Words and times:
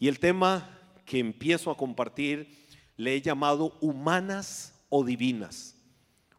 Y 0.00 0.08
el 0.08 0.18
tema 0.18 0.68
que 1.04 1.18
empiezo 1.18 1.70
a 1.70 1.76
compartir 1.76 2.66
le 2.96 3.14
he 3.14 3.20
llamado 3.20 3.76
humanas 3.80 4.74
o 4.88 5.04
divinas. 5.04 5.76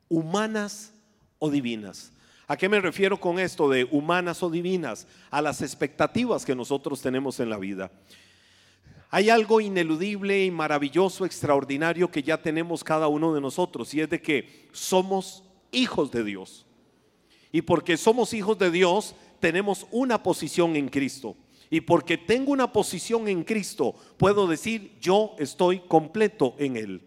Humanas 0.09 0.91
o 1.39 1.49
divinas. 1.49 2.11
¿A 2.47 2.57
qué 2.57 2.67
me 2.67 2.81
refiero 2.81 3.19
con 3.19 3.39
esto 3.39 3.69
de 3.69 3.87
humanas 3.91 4.43
o 4.43 4.49
divinas? 4.49 5.07
A 5.29 5.41
las 5.41 5.61
expectativas 5.61 6.43
que 6.43 6.55
nosotros 6.55 7.01
tenemos 7.01 7.39
en 7.39 7.49
la 7.49 7.57
vida. 7.57 7.91
Hay 9.11 9.29
algo 9.29 9.61
ineludible 9.61 10.43
y 10.43 10.51
maravilloso, 10.51 11.25
extraordinario 11.25 12.09
que 12.09 12.23
ya 12.23 12.41
tenemos 12.41 12.83
cada 12.83 13.07
uno 13.07 13.33
de 13.33 13.41
nosotros 13.41 13.93
y 13.93 14.01
es 14.01 14.09
de 14.09 14.21
que 14.21 14.69
somos 14.71 15.43
hijos 15.71 16.11
de 16.11 16.23
Dios. 16.23 16.65
Y 17.51 17.61
porque 17.61 17.95
somos 17.95 18.33
hijos 18.33 18.57
de 18.57 18.71
Dios, 18.71 19.15
tenemos 19.39 19.85
una 19.91 20.23
posición 20.23 20.75
en 20.75 20.89
Cristo. 20.89 21.35
Y 21.71 21.81
porque 21.81 22.17
tengo 22.17 22.51
una 22.51 22.71
posición 22.73 23.29
en 23.29 23.45
Cristo, 23.45 23.95
puedo 24.17 24.45
decir, 24.45 24.97
yo 24.99 25.35
estoy 25.39 25.79
completo 25.79 26.53
en 26.59 26.75
Él. 26.75 27.01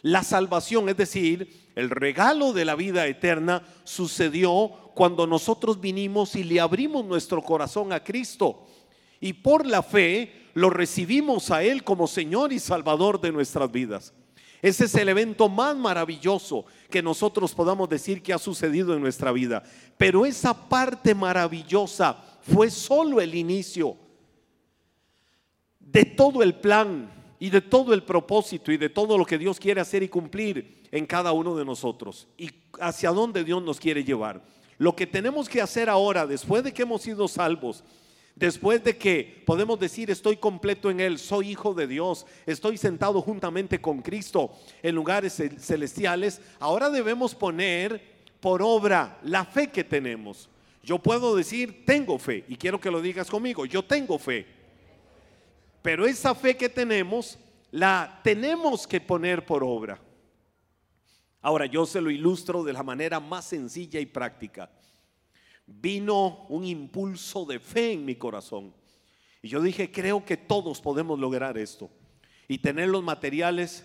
La 0.00 0.22
salvación, 0.22 0.88
es 0.88 0.96
decir, 0.96 1.70
el 1.74 1.90
regalo 1.90 2.52
de 2.52 2.64
la 2.64 2.76
vida 2.76 3.04
eterna, 3.08 3.64
sucedió 3.82 4.70
cuando 4.94 5.26
nosotros 5.26 5.80
vinimos 5.80 6.36
y 6.36 6.44
le 6.44 6.60
abrimos 6.60 7.04
nuestro 7.04 7.42
corazón 7.42 7.92
a 7.92 8.04
Cristo. 8.04 8.64
Y 9.20 9.32
por 9.32 9.66
la 9.66 9.82
fe 9.82 10.50
lo 10.54 10.70
recibimos 10.70 11.50
a 11.50 11.64
Él 11.64 11.82
como 11.82 12.06
Señor 12.06 12.52
y 12.52 12.60
Salvador 12.60 13.20
de 13.20 13.32
nuestras 13.32 13.72
vidas. 13.72 14.14
Ese 14.62 14.84
es 14.84 14.94
el 14.94 15.08
evento 15.08 15.48
más 15.48 15.76
maravilloso 15.76 16.64
que 16.90 17.02
nosotros 17.02 17.54
podamos 17.54 17.88
decir 17.88 18.22
que 18.22 18.32
ha 18.32 18.38
sucedido 18.38 18.94
en 18.94 19.00
nuestra 19.00 19.32
vida. 19.32 19.64
Pero 19.98 20.24
esa 20.24 20.68
parte 20.68 21.14
maravillosa 21.14 22.24
fue 22.52 22.70
solo 22.70 23.20
el 23.20 23.34
inicio 23.34 23.96
de 25.80 26.04
todo 26.04 26.42
el 26.42 26.54
plan 26.54 27.10
y 27.38 27.50
de 27.50 27.60
todo 27.60 27.92
el 27.92 28.02
propósito 28.02 28.72
y 28.72 28.76
de 28.76 28.88
todo 28.88 29.18
lo 29.18 29.24
que 29.24 29.38
Dios 29.38 29.58
quiere 29.58 29.80
hacer 29.80 30.02
y 30.02 30.08
cumplir 30.08 30.84
en 30.90 31.06
cada 31.06 31.32
uno 31.32 31.56
de 31.56 31.64
nosotros 31.64 32.28
y 32.38 32.50
hacia 32.80 33.10
dónde 33.10 33.44
Dios 33.44 33.62
nos 33.62 33.80
quiere 33.80 34.04
llevar. 34.04 34.42
Lo 34.78 34.94
que 34.94 35.06
tenemos 35.06 35.48
que 35.48 35.60
hacer 35.60 35.88
ahora, 35.88 36.26
después 36.26 36.62
de 36.62 36.72
que 36.72 36.82
hemos 36.82 37.02
sido 37.02 37.28
salvos, 37.28 37.82
Después 38.36 38.84
de 38.84 38.98
que 38.98 39.42
podemos 39.46 39.80
decir 39.80 40.10
estoy 40.10 40.36
completo 40.36 40.90
en 40.90 41.00
Él, 41.00 41.18
soy 41.18 41.52
hijo 41.52 41.72
de 41.72 41.86
Dios, 41.86 42.26
estoy 42.44 42.76
sentado 42.76 43.22
juntamente 43.22 43.80
con 43.80 44.02
Cristo 44.02 44.52
en 44.82 44.94
lugares 44.94 45.42
celestiales, 45.58 46.42
ahora 46.60 46.90
debemos 46.90 47.34
poner 47.34 47.98
por 48.40 48.60
obra 48.60 49.18
la 49.22 49.46
fe 49.46 49.68
que 49.68 49.84
tenemos. 49.84 50.50
Yo 50.86 51.00
puedo 51.00 51.34
decir 51.34 51.84
tengo 51.84 52.16
fe 52.16 52.44
y 52.46 52.54
quiero 52.54 52.80
que 52.80 52.92
lo 52.92 53.02
digas 53.02 53.28
conmigo, 53.28 53.66
yo 53.66 53.84
tengo 53.84 54.20
fe. 54.20 54.46
Pero 55.82 56.06
esa 56.06 56.32
fe 56.32 56.56
que 56.56 56.68
tenemos 56.68 57.40
la 57.72 58.20
tenemos 58.22 58.86
que 58.86 59.00
poner 59.00 59.44
por 59.44 59.64
obra. 59.64 60.00
Ahora 61.42 61.66
yo 61.66 61.86
se 61.86 62.00
lo 62.00 62.08
ilustro 62.08 62.62
de 62.62 62.72
la 62.72 62.84
manera 62.84 63.18
más 63.18 63.46
sencilla 63.46 63.98
y 63.98 64.06
práctica 64.06 64.70
vino 65.66 66.46
un 66.48 66.64
impulso 66.64 67.44
de 67.44 67.58
fe 67.58 67.92
en 67.92 68.04
mi 68.04 68.14
corazón. 68.14 68.72
Y 69.42 69.48
yo 69.48 69.60
dije, 69.60 69.90
creo 69.90 70.24
que 70.24 70.36
todos 70.36 70.80
podemos 70.80 71.18
lograr 71.18 71.58
esto 71.58 71.90
y 72.46 72.58
tener 72.58 72.88
los 72.88 73.02
materiales 73.02 73.84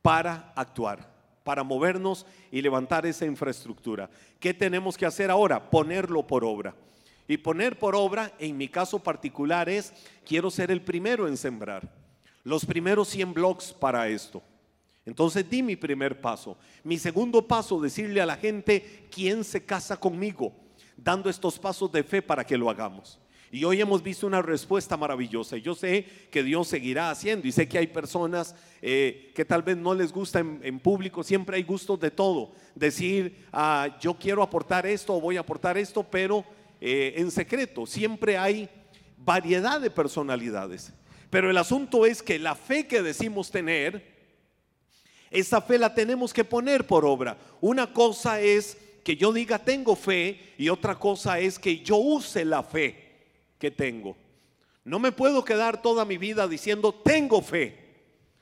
para 0.00 0.54
actuar, 0.56 1.11
para 1.44 1.62
movernos 1.62 2.26
y 2.50 2.62
levantar 2.62 3.06
esa 3.06 3.26
infraestructura. 3.26 4.10
¿Qué 4.38 4.54
tenemos 4.54 4.96
que 4.96 5.06
hacer 5.06 5.30
ahora? 5.30 5.70
Ponerlo 5.70 6.26
por 6.26 6.44
obra. 6.44 6.74
Y 7.28 7.36
poner 7.36 7.78
por 7.78 7.94
obra, 7.94 8.32
en 8.38 8.56
mi 8.56 8.68
caso 8.68 8.98
particular, 8.98 9.68
es, 9.68 9.92
quiero 10.24 10.50
ser 10.50 10.70
el 10.70 10.82
primero 10.82 11.28
en 11.28 11.36
sembrar. 11.36 11.88
Los 12.44 12.64
primeros 12.64 13.08
100 13.08 13.34
blogs 13.34 13.72
para 13.72 14.08
esto. 14.08 14.42
Entonces 15.06 15.48
di 15.48 15.62
mi 15.62 15.76
primer 15.76 16.20
paso. 16.20 16.56
Mi 16.84 16.98
segundo 16.98 17.46
paso, 17.46 17.80
decirle 17.80 18.20
a 18.20 18.26
la 18.26 18.36
gente, 18.36 19.08
¿quién 19.10 19.44
se 19.44 19.64
casa 19.64 19.96
conmigo? 19.96 20.52
dando 21.02 21.28
estos 21.28 21.58
pasos 21.58 21.90
de 21.90 22.02
fe 22.02 22.22
para 22.22 22.44
que 22.44 22.56
lo 22.56 22.70
hagamos. 22.70 23.18
Y 23.54 23.64
hoy 23.64 23.82
hemos 23.82 24.02
visto 24.02 24.26
una 24.26 24.40
respuesta 24.40 24.96
maravillosa. 24.96 25.58
Y 25.58 25.60
yo 25.60 25.74
sé 25.74 26.06
que 26.30 26.42
Dios 26.42 26.68
seguirá 26.68 27.10
haciendo. 27.10 27.46
Y 27.46 27.52
sé 27.52 27.68
que 27.68 27.76
hay 27.76 27.86
personas 27.86 28.54
eh, 28.80 29.30
que 29.34 29.44
tal 29.44 29.62
vez 29.62 29.76
no 29.76 29.94
les 29.94 30.10
gusta 30.10 30.38
en, 30.38 30.80
público. 30.80 31.22
Siempre 31.22 31.58
hay 31.58 31.62
gustos 31.62 32.00
de 32.00 32.10
todo. 32.10 32.52
Decir, 32.74 33.44
ah, 33.52 33.98
yo 34.00 34.14
quiero 34.14 34.42
aportar 34.42 34.86
esto 34.86 35.14
o 35.14 35.20
voy 35.20 35.36
a 35.36 35.40
aportar 35.40 35.76
esto, 35.76 36.02
pero 36.02 36.46
eh, 36.80 37.12
en 37.18 37.30
secreto. 37.30 37.84
Siempre 37.84 38.38
hay 38.38 38.70
variedad 39.18 39.78
de 39.82 39.90
personalidades. 39.90 40.90
Pero 41.28 41.50
el 41.50 41.58
asunto 41.58 42.06
es 42.06 42.22
que 42.22 42.38
la 42.38 42.54
fe 42.54 42.86
que 42.86 43.02
decimos 43.02 43.50
tener, 43.50 44.02
esa 45.30 45.60
fe 45.60 45.78
la 45.78 45.94
tenemos 45.94 46.32
que 46.32 46.44
poner 46.44 46.86
por 46.86 47.04
obra. 47.04 47.36
Una 47.60 47.92
cosa 47.92 48.40
es 48.40 48.78
que 49.04 49.14
yo 49.14 49.30
diga 49.30 49.58
tengo 49.58 49.94
fe 49.94 50.40
y 50.56 50.70
otra 50.70 50.98
cosa 50.98 51.38
es 51.38 51.58
que 51.58 51.80
yo 51.80 51.96
use 51.96 52.46
la 52.46 52.62
fe 52.62 53.01
que 53.62 53.70
tengo. 53.70 54.16
No 54.82 54.98
me 54.98 55.12
puedo 55.12 55.44
quedar 55.44 55.80
toda 55.80 56.04
mi 56.04 56.18
vida 56.18 56.48
diciendo 56.48 56.92
tengo 56.92 57.40
fe. 57.40 57.78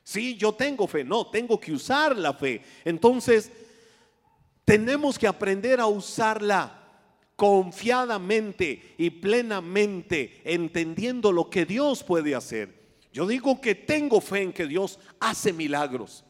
Sí, 0.02 0.34
yo 0.34 0.54
tengo 0.54 0.86
fe. 0.86 1.04
No, 1.04 1.26
tengo 1.26 1.60
que 1.60 1.74
usar 1.74 2.16
la 2.16 2.32
fe. 2.32 2.62
Entonces, 2.86 3.52
tenemos 4.64 5.18
que 5.18 5.26
aprender 5.26 5.78
a 5.78 5.86
usarla 5.86 6.74
confiadamente 7.36 8.94
y 8.96 9.10
plenamente, 9.10 10.40
entendiendo 10.42 11.32
lo 11.32 11.50
que 11.50 11.66
Dios 11.66 12.02
puede 12.02 12.34
hacer. 12.34 12.96
Yo 13.12 13.26
digo 13.26 13.60
que 13.60 13.74
tengo 13.74 14.22
fe 14.22 14.40
en 14.40 14.54
que 14.54 14.66
Dios 14.66 14.98
hace 15.20 15.52
milagros. 15.52 16.24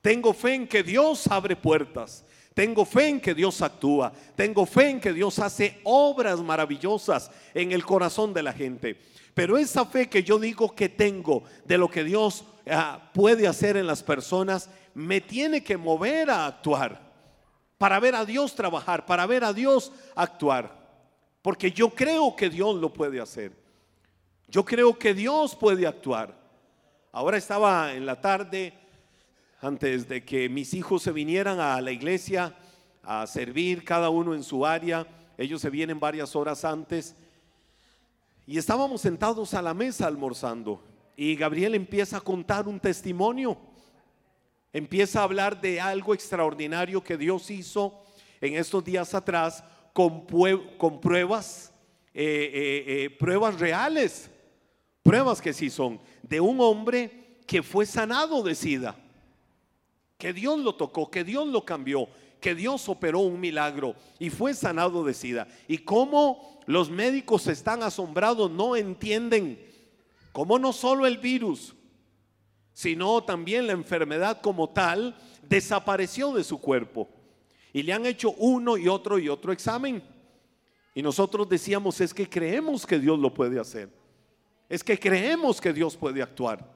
Tengo 0.00 0.32
fe 0.32 0.54
en 0.54 0.66
que 0.66 0.82
Dios 0.82 1.26
abre 1.26 1.54
puertas. 1.54 2.24
Tengo 2.56 2.86
fe 2.86 3.08
en 3.08 3.20
que 3.20 3.34
Dios 3.34 3.60
actúa. 3.60 4.10
Tengo 4.34 4.64
fe 4.64 4.88
en 4.88 4.98
que 4.98 5.12
Dios 5.12 5.38
hace 5.40 5.78
obras 5.84 6.40
maravillosas 6.40 7.30
en 7.52 7.70
el 7.70 7.84
corazón 7.84 8.32
de 8.32 8.42
la 8.42 8.54
gente. 8.54 8.98
Pero 9.34 9.58
esa 9.58 9.84
fe 9.84 10.08
que 10.08 10.22
yo 10.22 10.38
digo 10.38 10.74
que 10.74 10.88
tengo 10.88 11.42
de 11.66 11.76
lo 11.76 11.90
que 11.90 12.02
Dios 12.02 12.46
ah, 12.70 13.10
puede 13.12 13.46
hacer 13.46 13.76
en 13.76 13.86
las 13.86 14.02
personas, 14.02 14.70
me 14.94 15.20
tiene 15.20 15.62
que 15.62 15.76
mover 15.76 16.30
a 16.30 16.46
actuar. 16.46 16.98
Para 17.76 18.00
ver 18.00 18.14
a 18.14 18.24
Dios 18.24 18.54
trabajar, 18.54 19.04
para 19.04 19.26
ver 19.26 19.44
a 19.44 19.52
Dios 19.52 19.92
actuar. 20.14 20.74
Porque 21.42 21.72
yo 21.72 21.90
creo 21.90 22.34
que 22.34 22.48
Dios 22.48 22.76
lo 22.76 22.90
puede 22.90 23.20
hacer. 23.20 23.52
Yo 24.48 24.64
creo 24.64 24.98
que 24.98 25.12
Dios 25.12 25.54
puede 25.54 25.86
actuar. 25.86 26.34
Ahora 27.12 27.36
estaba 27.36 27.92
en 27.92 28.06
la 28.06 28.18
tarde 28.18 28.72
antes 29.60 30.08
de 30.08 30.24
que 30.24 30.48
mis 30.48 30.74
hijos 30.74 31.02
se 31.02 31.12
vinieran 31.12 31.60
a 31.60 31.80
la 31.80 31.90
iglesia 31.90 32.54
a 33.02 33.26
servir 33.26 33.84
cada 33.84 34.10
uno 34.10 34.34
en 34.34 34.42
su 34.42 34.66
área. 34.66 35.06
Ellos 35.38 35.60
se 35.62 35.70
vienen 35.70 35.98
varias 35.98 36.36
horas 36.36 36.64
antes. 36.64 37.14
Y 38.46 38.58
estábamos 38.58 39.00
sentados 39.00 39.54
a 39.54 39.62
la 39.62 39.74
mesa 39.74 40.06
almorzando. 40.06 40.82
Y 41.16 41.36
Gabriel 41.36 41.74
empieza 41.74 42.18
a 42.18 42.20
contar 42.20 42.68
un 42.68 42.78
testimonio. 42.78 43.56
Empieza 44.72 45.20
a 45.20 45.24
hablar 45.24 45.60
de 45.60 45.80
algo 45.80 46.12
extraordinario 46.12 47.02
que 47.02 47.16
Dios 47.16 47.50
hizo 47.50 48.02
en 48.40 48.54
estos 48.56 48.84
días 48.84 49.14
atrás 49.14 49.64
con, 49.94 50.26
con 50.76 51.00
pruebas, 51.00 51.72
eh, 52.12 52.50
eh, 52.52 52.84
eh, 52.86 53.10
pruebas 53.10 53.58
reales, 53.58 54.30
pruebas 55.02 55.40
que 55.40 55.54
sí 55.54 55.70
son, 55.70 55.98
de 56.22 56.40
un 56.40 56.60
hombre 56.60 57.38
que 57.46 57.62
fue 57.62 57.86
sanado 57.86 58.42
de 58.42 58.54
SIDA 58.54 58.94
que 60.18 60.32
Dios 60.32 60.58
lo 60.58 60.74
tocó, 60.74 61.10
que 61.10 61.24
Dios 61.24 61.46
lo 61.46 61.64
cambió, 61.64 62.08
que 62.40 62.54
Dios 62.54 62.88
operó 62.88 63.20
un 63.20 63.40
milagro 63.40 63.94
y 64.18 64.30
fue 64.30 64.54
sanado 64.54 65.04
de 65.04 65.14
SIDA. 65.14 65.48
Y 65.68 65.78
cómo 65.78 66.60
los 66.66 66.90
médicos 66.90 67.46
están 67.46 67.82
asombrados, 67.82 68.50
no 68.50 68.76
entienden 68.76 69.60
cómo 70.32 70.58
no 70.58 70.72
solo 70.72 71.06
el 71.06 71.18
virus, 71.18 71.74
sino 72.72 73.22
también 73.24 73.66
la 73.66 73.72
enfermedad 73.72 74.40
como 74.40 74.68
tal 74.70 75.16
desapareció 75.48 76.32
de 76.32 76.44
su 76.44 76.60
cuerpo. 76.60 77.08
Y 77.72 77.82
le 77.82 77.92
han 77.92 78.06
hecho 78.06 78.30
uno 78.32 78.76
y 78.76 78.88
otro 78.88 79.18
y 79.18 79.28
otro 79.28 79.52
examen. 79.52 80.02
Y 80.94 81.02
nosotros 81.02 81.48
decíamos, 81.48 82.00
es 82.00 82.14
que 82.14 82.28
creemos 82.28 82.86
que 82.86 82.98
Dios 82.98 83.18
lo 83.18 83.32
puede 83.32 83.60
hacer. 83.60 83.90
Es 84.68 84.82
que 84.82 84.98
creemos 84.98 85.60
que 85.60 85.72
Dios 85.72 85.96
puede 85.96 86.22
actuar. 86.22 86.66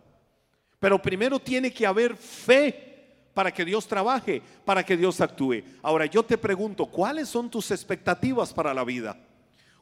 Pero 0.79 1.01
primero 1.01 1.39
tiene 1.39 1.73
que 1.73 1.87
haber 1.87 2.17
fe 2.17 2.90
para 3.35 3.53
que 3.53 3.65
Dios 3.65 3.87
trabaje, 3.87 4.43
para 4.65 4.85
que 4.85 4.97
Dios 4.97 5.21
actúe. 5.21 5.62
Ahora 5.82 6.06
yo 6.06 6.23
te 6.23 6.37
pregunto, 6.37 6.87
¿cuáles 6.87 7.29
son 7.29 7.50
tus 7.50 7.71
expectativas 7.71 8.53
para 8.53 8.75
la 8.75 8.85
vida? 8.85 9.17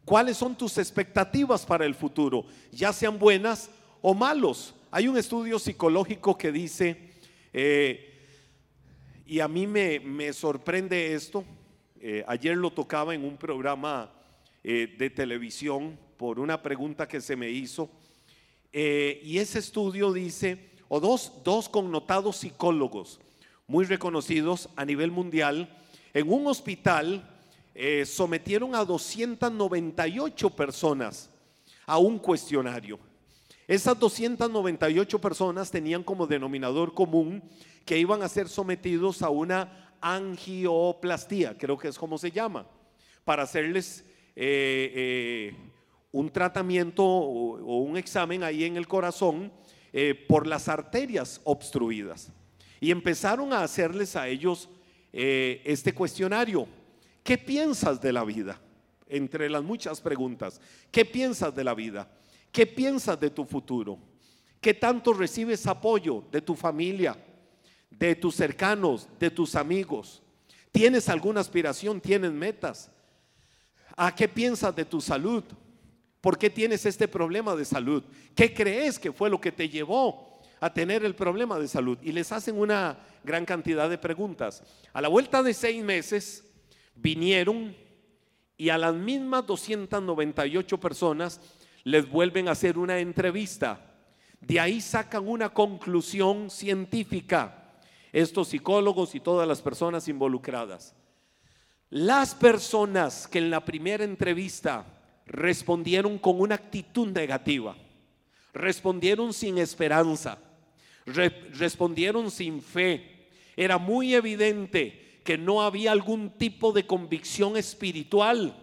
¿Cuáles 0.04 0.36
son 0.36 0.56
tus 0.56 0.78
expectativas 0.78 1.66
para 1.66 1.84
el 1.84 1.94
futuro? 1.94 2.44
Ya 2.72 2.92
sean 2.92 3.18
buenas 3.18 3.70
o 4.00 4.14
malos. 4.14 4.74
Hay 4.90 5.08
un 5.08 5.18
estudio 5.18 5.58
psicológico 5.58 6.36
que 6.36 6.52
dice, 6.52 7.10
eh, 7.52 8.14
y 9.26 9.40
a 9.40 9.48
mí 9.48 9.66
me, 9.66 10.32
sorprende 10.32 11.14
esto, 11.14 11.44
eh, 12.00 12.24
ayer 12.26 12.56
lo 12.56 12.70
tocaba 12.70 13.14
en 13.14 13.24
un 13.24 13.36
programa 13.36 14.10
eh, 14.64 14.94
de 14.98 15.10
televisión 15.10 15.98
por 16.16 16.38
una 16.38 16.62
pregunta 16.62 17.06
que 17.06 17.20
se 17.20 17.36
me 17.36 17.50
hizo, 17.50 17.90
y 18.72 19.38
ese 19.38 19.58
estudio 19.58 20.12
dice, 20.12 20.70
o 20.88 21.00
dos, 21.00 21.32
dos 21.42 21.68
connotados 21.68 22.36
psicólogos 22.36 23.18
muy 23.68 23.84
reconocidos 23.84 24.70
a 24.76 24.84
nivel 24.84 25.10
mundial, 25.10 25.68
en 26.14 26.32
un 26.32 26.46
hospital 26.46 27.22
eh, 27.74 28.06
sometieron 28.06 28.74
a 28.74 28.84
298 28.84 30.50
personas 30.50 31.30
a 31.86 31.98
un 31.98 32.18
cuestionario. 32.18 32.98
Esas 33.68 33.98
298 33.98 35.20
personas 35.20 35.70
tenían 35.70 36.02
como 36.02 36.26
denominador 36.26 36.94
común 36.94 37.42
que 37.84 37.98
iban 37.98 38.22
a 38.22 38.28
ser 38.28 38.48
sometidos 38.48 39.20
a 39.20 39.28
una 39.28 39.94
angioplastía, 40.00 41.56
creo 41.56 41.76
que 41.76 41.88
es 41.88 41.98
como 41.98 42.16
se 42.16 42.30
llama, 42.30 42.66
para 43.24 43.42
hacerles 43.42 44.02
eh, 44.34 44.92
eh, 44.94 45.56
un 46.10 46.30
tratamiento 46.30 47.04
o, 47.04 47.82
un 47.82 47.98
examen 47.98 48.42
ahí 48.42 48.64
en 48.64 48.78
el 48.78 48.88
corazón 48.88 49.52
por 50.26 50.46
las 50.46 50.68
arterias 50.68 51.40
obstruidas. 51.44 52.32
Y 52.80 52.90
empezaron 52.90 53.52
a 53.52 53.62
hacerles 53.62 54.16
a 54.16 54.28
ellos 54.28 54.68
este 55.12 55.92
cuestionario. 55.94 56.66
¿Qué 57.22 57.38
piensas 57.38 58.00
de 58.00 58.12
la 58.12 58.24
vida? 58.24 58.60
Entre 59.08 59.48
las 59.48 59.62
muchas 59.62 60.00
preguntas, 60.00 60.60
¿qué 60.90 61.04
piensas 61.04 61.54
de 61.54 61.64
la 61.64 61.74
vida? 61.74 62.10
¿Qué 62.52 62.66
piensas 62.66 63.18
de 63.18 63.30
tu 63.30 63.44
futuro? 63.44 63.98
¿Qué 64.60 64.74
tanto 64.74 65.12
recibes 65.12 65.66
apoyo 65.66 66.24
de 66.30 66.42
tu 66.42 66.54
familia, 66.54 67.16
de 67.90 68.14
tus 68.14 68.34
cercanos, 68.34 69.08
de 69.18 69.30
tus 69.30 69.54
amigos? 69.54 70.22
¿Tienes 70.72 71.08
alguna 71.08 71.40
aspiración? 71.40 72.00
¿Tienes 72.00 72.32
metas? 72.32 72.90
¿A 73.96 74.14
qué 74.14 74.28
piensas 74.28 74.76
de 74.76 74.84
tu 74.84 75.00
salud? 75.00 75.42
¿Por 76.20 76.36
qué 76.36 76.50
tienes 76.50 76.84
este 76.84 77.08
problema 77.08 77.54
de 77.56 77.64
salud? 77.64 78.02
¿Qué 78.34 78.52
crees 78.52 78.98
que 78.98 79.12
fue 79.12 79.30
lo 79.30 79.40
que 79.40 79.52
te 79.52 79.68
llevó 79.68 80.37
a 80.60 80.72
tener 80.72 81.04
el 81.04 81.14
problema 81.14 81.58
de 81.58 81.68
salud? 81.68 81.98
Y 82.02 82.12
les 82.12 82.32
hacen 82.32 82.58
una 82.58 82.98
gran 83.24 83.44
cantidad 83.44 83.88
de 83.88 83.98
preguntas. 83.98 84.62
A 84.92 85.00
la 85.00 85.08
vuelta 85.08 85.42
de 85.42 85.54
seis 85.54 85.82
meses 85.82 86.44
vinieron 86.94 87.76
y 88.56 88.70
a 88.70 88.78
las 88.78 88.94
mismas 88.94 89.46
298 89.46 90.78
personas 90.80 91.40
les 91.84 92.08
vuelven 92.08 92.48
a 92.48 92.52
hacer 92.52 92.76
una 92.76 92.98
entrevista. 92.98 93.80
De 94.40 94.60
ahí 94.60 94.80
sacan 94.80 95.26
una 95.28 95.48
conclusión 95.50 96.50
científica, 96.50 97.72
estos 98.12 98.48
psicólogos 98.48 99.14
y 99.14 99.20
todas 99.20 99.46
las 99.46 99.62
personas 99.62 100.08
involucradas. 100.08 100.94
Las 101.90 102.34
personas 102.34 103.26
que 103.26 103.38
en 103.38 103.50
la 103.50 103.64
primera 103.64 104.04
entrevista 104.04 104.84
respondieron 105.26 106.18
con 106.18 106.40
una 106.40 106.56
actitud 106.56 107.08
negativa, 107.08 107.76
respondieron 108.52 109.32
sin 109.32 109.58
esperanza, 109.58 110.38
respondieron 111.14 112.30
sin 112.30 112.62
fe, 112.62 113.28
era 113.56 113.78
muy 113.78 114.14
evidente 114.14 115.20
que 115.24 115.36
no 115.36 115.62
había 115.62 115.92
algún 115.92 116.30
tipo 116.30 116.72
de 116.72 116.86
convicción 116.86 117.56
espiritual. 117.56 118.56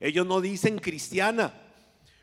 Ellos 0.00 0.26
no 0.26 0.40
dicen 0.40 0.78
cristiana, 0.78 1.52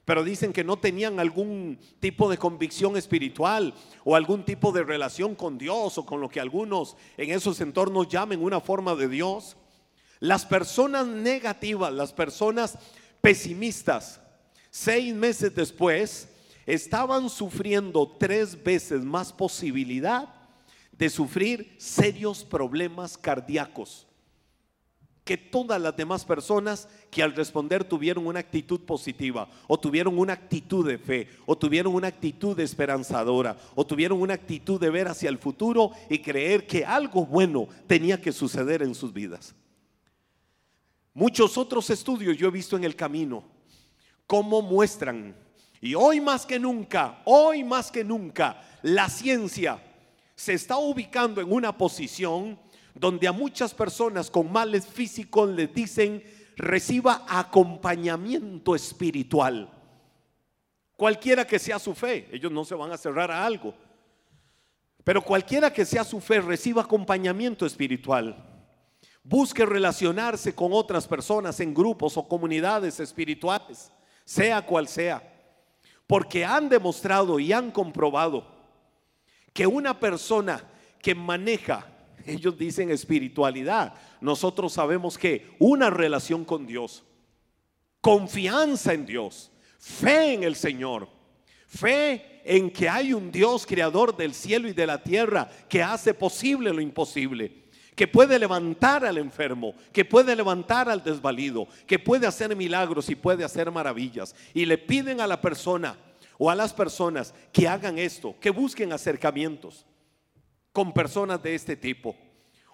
pero 0.06 0.24
dicen 0.24 0.54
que 0.54 0.64
no 0.64 0.78
tenían 0.80 1.20
algún 1.20 1.78
tipo 2.00 2.30
de 2.30 2.38
convicción 2.38 2.98
espiritual 2.98 3.74
o 4.04 4.16
algún 4.16 4.44
tipo 4.44 4.72
de 4.72 4.84
relación 4.84 5.36
con 5.36 5.58
Dios 5.58 5.98
o 5.98 6.06
con 6.06 6.20
lo 6.20 6.30
que 6.30 6.40
algunos 6.40 6.98
en 7.18 7.32
esos 7.32 7.62
entornos 7.62 8.08
llamen 8.08 8.42
una 8.42 8.60
forma 8.60 8.96
de 8.96 9.08
Dios. 9.08 9.56
Las 10.20 10.46
personas 10.46 11.06
negativas, 11.06 11.94
las 11.94 12.14
personas 12.14 12.78
pesimistas, 13.22 14.20
seis 14.72 15.14
meses 15.14 15.54
después, 15.54 16.28
estaban 16.74 17.30
sufriendo 17.30 18.08
tres 18.18 18.62
veces 18.64 19.04
más 19.04 19.34
posibilidad 19.34 20.34
de 20.94 21.10
sufrir 21.10 21.76
serios 21.78 22.46
problemas 22.46 23.18
cardíacos 23.18 24.08
que 25.26 25.38
todas 25.38 25.80
las 25.80 25.96
demás 25.96 26.24
personas 26.26 26.88
que 27.12 27.22
al 27.22 27.36
responder 27.36 27.84
tuvieron 27.84 28.26
una 28.26 28.40
actitud 28.40 28.80
positiva, 28.80 29.48
o 29.68 29.80
tuvieron 29.80 30.18
una 30.18 30.34
actitud 30.34 30.88
de 30.88 30.98
fe, 30.98 31.28
o 31.46 31.58
tuvieron 31.58 31.94
una 31.94 32.08
actitud 32.08 32.60
esperanzadora, 32.60 33.58
o 33.76 33.86
tuvieron 33.86 34.20
una 34.20 34.34
actitud 34.34 34.80
de 34.80 34.90
ver 34.90 35.08
hacia 35.08 35.30
el 35.30 35.38
futuro 35.38 35.92
y 36.10 36.20
creer 36.20 36.66
que 36.66 36.86
algo 36.86 37.26
bueno 37.26 37.68
tenía 37.86 38.20
que 38.20 38.32
suceder 38.32 38.82
en 38.82 38.96
sus 38.96 39.14
vidas. 39.14 39.54
Muchos 41.14 41.58
otros 41.58 41.90
estudios 41.90 42.36
yo 42.38 42.48
he 42.48 42.52
visto 42.52 42.76
en 42.76 42.84
el 42.84 42.96
camino, 42.96 43.44
cómo 44.26 44.62
muestran, 44.62 45.36
y 45.82 45.96
hoy 45.96 46.22
más 46.22 46.46
que 46.46 46.60
nunca, 46.60 47.22
hoy 47.26 47.64
más 47.64 47.92
que 47.92 48.04
nunca, 48.04 48.62
la 48.84 49.10
ciencia 49.10 49.82
se 50.36 50.54
está 50.54 50.78
ubicando 50.78 51.42
en 51.42 51.52
una 51.52 51.76
posición 51.76 52.60
donde 52.94 53.28
a 53.28 53.32
muchas 53.32 53.74
personas 53.74 54.30
con 54.30 54.52
males 54.52 54.86
físicos 54.86 55.50
les 55.50 55.74
dicen 55.74 56.24
reciba 56.56 57.26
acompañamiento 57.28 58.76
espiritual. 58.76 59.72
Cualquiera 60.96 61.48
que 61.48 61.58
sea 61.58 61.80
su 61.80 61.96
fe, 61.96 62.30
ellos 62.32 62.52
no 62.52 62.64
se 62.64 62.76
van 62.76 62.92
a 62.92 62.98
cerrar 62.98 63.32
a 63.32 63.44
algo. 63.44 63.74
Pero 65.04 65.24
cualquiera 65.24 65.74
que 65.74 65.84
sea 65.84 66.04
su 66.04 66.22
fe 66.22 66.42
reciba 66.42 66.84
acompañamiento 66.84 67.66
espiritual. 67.66 68.38
Busque 69.24 69.66
relacionarse 69.66 70.54
con 70.54 70.74
otras 70.74 71.08
personas 71.08 71.60
en 71.60 71.74
grupos 71.74 72.18
o 72.18 72.28
comunidades 72.28 73.00
espirituales, 73.00 73.92
sea 74.26 74.62
cual 74.64 74.88
sea. 74.88 75.31
Porque 76.12 76.44
han 76.44 76.68
demostrado 76.68 77.40
y 77.40 77.54
han 77.54 77.72
comprobado 77.72 78.46
que 79.54 79.66
una 79.66 79.98
persona 79.98 80.62
que 81.02 81.16
maneja 81.16 81.88
ellos 82.26 82.58
dicen 82.58 82.92
espiritualidad. 82.92 83.94
Nosotros 84.20 84.74
sabemos 84.74 85.18
que 85.18 85.56
una 85.58 85.90
relación 85.90 86.44
con 86.44 86.68
Dios, 86.68 87.06
confianza 88.02 88.92
en 88.92 89.06
Dios, 89.06 89.54
fe 89.80 90.34
en 90.34 90.44
el 90.44 90.58
Señor, 90.58 91.08
fe 91.66 92.42
en 92.44 92.72
que 92.72 92.90
hay 92.90 93.14
un 93.14 93.32
Dios 93.32 93.66
creador 93.66 94.18
del 94.18 94.34
cielo 94.34 94.68
y 94.68 94.74
de 94.74 94.88
la 94.88 95.02
tierra 95.02 95.50
que 95.70 95.82
hace 95.82 96.14
posible 96.14 96.74
lo 96.74 96.82
imposible, 96.82 97.61
que 97.96 98.08
puede 98.08 98.40
levantar 98.40 99.06
al 99.06 99.18
enfermo, 99.18 99.76
que 99.92 100.06
puede 100.06 100.36
levantar 100.36 100.90
al 100.90 101.04
desvalido, 101.04 101.68
que 101.86 102.00
puede 102.00 102.26
hacer 102.26 102.56
milagros 102.56 103.10
y 103.10 103.16
puede 103.16 103.44
hacer 103.44 103.70
maravillas. 103.72 104.36
Y 104.54 104.66
le 104.66 104.78
piden 104.78 105.22
a 105.22 105.28
la 105.28 105.42
persona 105.42 105.98
o 106.38 106.50
a 106.50 106.56
las 106.56 106.74
personas 106.74 107.34
que 107.52 107.68
hagan 107.68 108.00
esto, 108.00 108.36
que 108.40 108.50
busquen 108.50 108.94
acercamientos 108.94 109.86
con 110.72 110.94
personas 110.94 111.44
de 111.44 111.54
este 111.54 111.76
tipo. 111.76 112.16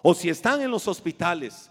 O 0.02 0.14
si 0.14 0.28
están 0.28 0.62
en 0.62 0.70
los 0.70 0.86
hospitales, 0.86 1.70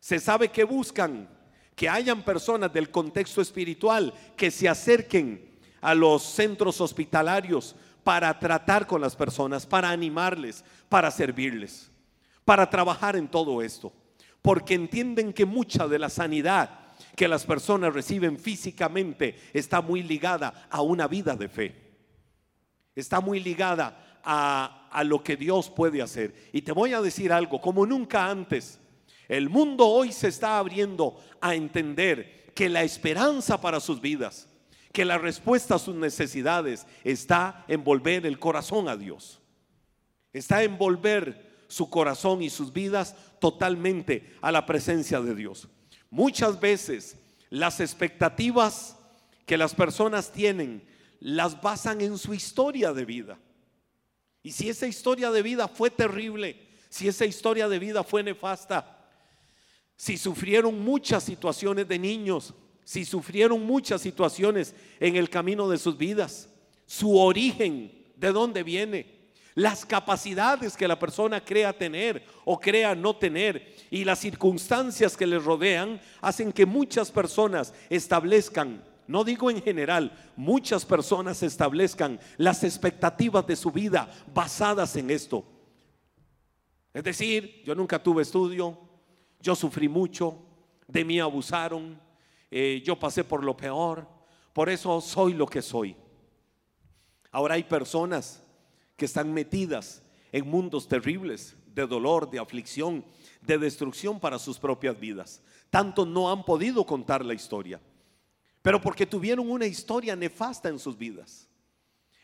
se 0.00 0.18
sabe 0.18 0.48
que 0.48 0.64
buscan 0.64 1.28
que 1.74 1.88
hayan 1.88 2.22
personas 2.22 2.72
del 2.72 2.90
contexto 2.90 3.42
espiritual 3.42 4.12
que 4.36 4.50
se 4.50 4.68
acerquen 4.68 5.58
a 5.82 5.94
los 5.94 6.22
centros 6.22 6.80
hospitalarios 6.80 7.76
para 8.02 8.38
tratar 8.38 8.86
con 8.86 9.00
las 9.00 9.14
personas, 9.14 9.66
para 9.66 9.90
animarles, 9.90 10.64
para 10.88 11.10
servirles, 11.10 11.90
para 12.46 12.70
trabajar 12.70 13.16
en 13.16 13.28
todo 13.28 13.60
esto. 13.60 13.92
Porque 14.40 14.72
entienden 14.72 15.34
que 15.34 15.44
mucha 15.44 15.86
de 15.86 15.98
la 15.98 16.08
sanidad 16.08 16.86
que 17.14 17.28
las 17.28 17.44
personas 17.44 17.92
reciben 17.92 18.38
físicamente 18.38 19.36
está 19.52 19.82
muy 19.82 20.02
ligada 20.02 20.68
a 20.70 20.80
una 20.80 21.08
vida 21.08 21.34
de 21.34 21.48
fe. 21.48 21.74
Está 22.94 23.20
muy 23.20 23.40
ligada 23.40 24.20
a, 24.24 25.02
lo 25.04 25.22
que 25.22 25.36
Dios 25.36 25.68
puede 25.68 26.00
hacer. 26.00 26.34
Y 26.52 26.62
te 26.62 26.72
voy 26.72 26.94
a 26.94 27.02
decir 27.02 27.32
algo, 27.32 27.60
como 27.60 27.84
nunca 27.84 28.30
antes, 28.30 28.80
el 29.28 29.50
mundo 29.50 29.86
hoy 29.86 30.12
se 30.12 30.28
está 30.28 30.58
abriendo 30.58 31.18
a 31.40 31.54
entender 31.54 32.52
que 32.54 32.68
la 32.70 32.82
esperanza 32.82 33.60
para 33.60 33.80
sus 33.80 34.00
vidas, 34.00 34.48
que 34.92 35.04
la 35.04 35.18
respuesta 35.18 35.74
a 35.74 35.78
sus 35.78 35.94
necesidades 35.94 36.86
está 37.04 37.64
en 37.68 37.84
volver 37.84 38.24
el 38.24 38.38
corazón 38.38 38.88
a 38.88 38.96
Dios. 38.96 39.42
Está 40.32 40.62
en 40.62 40.78
volver 40.78 41.45
su 41.68 41.90
corazón 41.90 42.42
y 42.42 42.50
sus 42.50 42.72
vidas 42.72 43.14
totalmente 43.40 44.34
a 44.40 44.52
la 44.52 44.66
presencia 44.66 45.20
de 45.20 45.34
Dios. 45.34 45.68
Muchas 46.10 46.60
veces 46.60 47.16
las 47.50 47.80
expectativas 47.80 48.96
que 49.44 49.56
las 49.56 49.74
personas 49.74 50.32
tienen 50.32 50.86
las 51.20 51.60
basan 51.60 52.00
en 52.00 52.18
su 52.18 52.34
historia 52.34 52.92
de 52.92 53.04
vida. 53.04 53.38
Y 54.42 54.52
si 54.52 54.68
esa 54.68 54.86
historia 54.86 55.30
de 55.30 55.42
vida 55.42 55.68
fue 55.68 55.90
terrible, 55.90 56.68
si 56.88 57.08
esa 57.08 57.24
historia 57.24 57.68
de 57.68 57.78
vida 57.78 58.04
fue 58.04 58.22
nefasta, 58.22 59.08
si 59.96 60.16
sufrieron 60.16 60.78
muchas 60.80 61.24
situaciones 61.24 61.88
de 61.88 61.98
niños, 61.98 62.54
si 62.84 63.04
sufrieron 63.04 63.64
muchas 63.64 64.02
situaciones 64.02 64.74
en 65.00 65.16
el 65.16 65.28
camino 65.28 65.68
de 65.68 65.78
sus 65.78 65.96
vidas, 65.96 66.48
su 66.86 67.18
origen, 67.18 68.06
de 68.16 68.32
dónde 68.32 68.62
viene, 68.62 69.15
las 69.56 69.84
capacidades 69.84 70.76
que 70.76 70.86
la 70.86 70.98
persona 70.98 71.44
crea 71.44 71.76
tener 71.76 72.24
o 72.44 72.60
crea 72.60 72.94
no 72.94 73.16
tener 73.16 73.74
y 73.90 74.04
las 74.04 74.20
circunstancias 74.20 75.16
que 75.16 75.26
le 75.26 75.38
rodean 75.38 76.00
hacen 76.20 76.52
que 76.52 76.66
muchas 76.66 77.10
personas 77.10 77.74
establezcan 77.90 78.84
no 79.06 79.22
digo 79.22 79.50
en 79.50 79.62
general, 79.62 80.12
muchas 80.34 80.84
personas 80.84 81.42
establezcan 81.42 82.18
las 82.38 82.64
expectativas 82.64 83.46
de 83.46 83.54
su 83.54 83.70
vida 83.70 84.10
basadas 84.34 84.96
en 84.96 85.10
esto. 85.10 85.44
Es 86.92 87.04
decir, 87.04 87.62
yo 87.64 87.74
nunca 87.74 88.02
tuve 88.02 88.22
estudio, 88.22 88.76
yo 89.40 89.54
sufrí 89.54 89.88
mucho, 89.88 90.42
de 90.88 91.04
mí 91.04 91.20
abusaron, 91.20 92.00
eh, 92.50 92.82
yo 92.84 92.98
pasé 92.98 93.22
por 93.22 93.44
lo 93.44 93.56
peor, 93.56 94.08
por 94.52 94.68
eso 94.68 95.00
soy 95.00 95.34
lo 95.34 95.46
que 95.46 95.62
soy. 95.62 95.94
Ahora 97.30 97.54
hay 97.54 97.64
personas 97.64 98.42
que 98.96 99.04
están 99.04 99.32
metidas 99.32 100.02
en 100.32 100.48
mundos 100.48 100.88
terribles 100.88 101.56
de 101.74 101.86
dolor, 101.86 102.30
de 102.30 102.38
aflicción, 102.38 103.04
de 103.42 103.58
destrucción 103.58 104.18
para 104.18 104.38
sus 104.38 104.58
propias 104.58 104.98
vidas. 104.98 105.42
Tanto 105.70 106.04
no 106.06 106.30
han 106.30 106.44
podido 106.44 106.84
contar 106.84 107.24
la 107.24 107.34
historia 107.34 107.80
pero 108.66 108.80
porque 108.80 109.06
tuvieron 109.06 109.48
una 109.48 109.64
historia 109.64 110.16
nefasta 110.16 110.68
en 110.68 110.80
sus 110.80 110.98
vidas. 110.98 111.48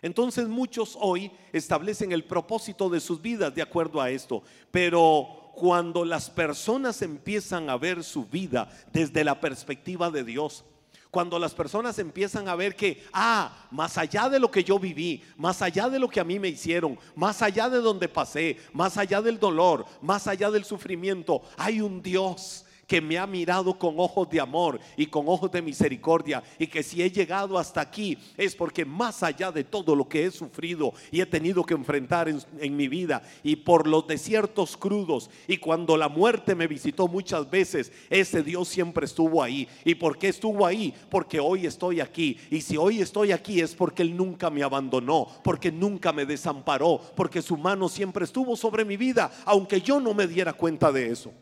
Entonces 0.01 0.49
muchos 0.49 0.99
hoy 1.01 1.31
establecen 1.53 2.11
el 2.11 2.25
propósito 2.25 2.91
de 2.91 2.99
sus 2.99 3.23
vidas 3.23 3.55
de 3.55 3.63
acuerdo 3.63 4.01
a 4.01 4.11
esto, 4.11 4.43
pero 4.73 5.53
cuando 5.55 6.05
las 6.05 6.29
personas 6.31 7.01
empiezan 7.01 7.71
a 7.71 7.77
ver 7.77 8.03
su 8.03 8.27
vida 8.27 8.69
desde 8.93 9.23
la 9.23 9.41
perspectiva 9.41 10.11
de 10.11 10.25
Dios, 10.25 10.65
cuando 11.13 11.39
las 11.39 11.53
personas 11.53 11.99
empiezan 11.99 12.49
a 12.49 12.57
ver 12.57 12.75
que, 12.75 13.05
ah, 13.13 13.67
más 13.71 13.99
allá 13.99 14.31
de 14.31 14.41
lo 14.41 14.51
que 14.51 14.65
yo 14.65 14.79
viví, 14.79 15.23
más 15.37 15.61
allá 15.61 15.91
de 15.91 15.99
lo 15.99 16.09
que 16.09 16.21
a 16.21 16.25
mí 16.25 16.39
me 16.39 16.49
hicieron, 16.49 16.99
más 17.15 17.43
allá 17.43 17.69
de 17.69 17.83
donde 17.83 18.09
pasé, 18.09 18.57
más 18.73 18.97
allá 18.97 19.21
del 19.21 19.39
dolor, 19.39 19.85
más 20.01 20.27
allá 20.27 20.51
del 20.51 20.65
sufrimiento, 20.65 21.43
hay 21.59 21.83
un 21.83 22.01
Dios 22.01 22.65
que 22.93 23.01
me 23.01 23.17
ha 23.17 23.27
mirado 23.27 23.79
con 23.79 23.99
ojos 23.99 24.29
de 24.29 24.39
amor 24.39 24.79
y 24.99 25.07
con 25.07 25.27
ojos 25.27 25.51
de 25.51 25.63
misericordia 25.63 26.43
y 26.59 26.67
que 26.67 26.83
si 26.83 27.03
he 27.03 27.11
llegado 27.11 27.59
hasta 27.59 27.81
aquí 27.81 28.19
es 28.37 28.55
porque 28.55 28.85
más 28.85 29.23
allá 29.23 29.51
de 29.51 29.65
todo 29.65 29.97
lo 29.97 30.07
que 30.07 30.27
he 30.27 30.31
sufrido 30.31 30.93
y 31.11 31.23
he 31.23 31.25
tenido 31.25 31.65
que 31.65 31.73
enfrentar 31.73 32.29
en, 32.29 32.77
mi 32.77 32.89
vida 32.89 33.23
y 33.43 33.57
por 33.57 33.87
los 33.87 34.07
desiertos 34.07 34.77
crudos 34.77 35.31
y 35.49 35.57
cuando 35.57 35.97
la 35.97 36.11
muerte 36.11 36.55
me 36.55 36.67
visitó 36.67 37.09
muchas 37.09 37.51
veces, 37.51 37.91
ese 38.11 38.43
Dios 38.43 38.69
siempre 38.69 39.07
estuvo 39.07 39.43
ahí. 39.43 39.67
¿Y 39.87 39.95
por 39.95 40.19
qué 40.19 40.29
estuvo 40.29 40.67
ahí? 40.67 40.93
Porque 41.09 41.41
hoy 41.41 41.65
estoy 41.65 41.99
aquí. 41.99 42.37
Y 42.51 42.61
si 42.61 42.77
hoy 42.77 43.01
estoy 43.01 43.33
aquí 43.33 43.63
es 43.63 43.75
porque 43.75 44.03
Él 44.03 44.15
nunca 44.15 44.51
me 44.51 44.63
abandonó, 44.63 45.29
porque 45.43 45.73
nunca 45.73 46.13
me 46.13 46.27
desamparó, 46.27 47.01
porque 47.17 47.41
su 47.41 47.57
mano 47.57 47.89
siempre 47.89 48.27
estuvo 48.27 48.55
sobre 48.55 48.85
mi 48.85 48.99
vida, 48.99 49.33
aunque 49.47 49.81
yo 49.81 49.99
no 49.99 50.13
me 50.13 50.27
diera 50.27 50.53
cuenta 50.53 50.93
de 50.93 51.11
eso. 51.11 51.33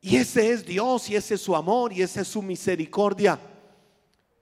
Y 0.00 0.16
ese 0.16 0.50
es 0.50 0.64
Dios 0.64 1.08
y 1.10 1.16
ese 1.16 1.34
es 1.34 1.40
su 1.40 1.56
amor 1.56 1.92
y 1.92 2.02
esa 2.02 2.20
es 2.20 2.28
su 2.28 2.42
misericordia. 2.42 3.38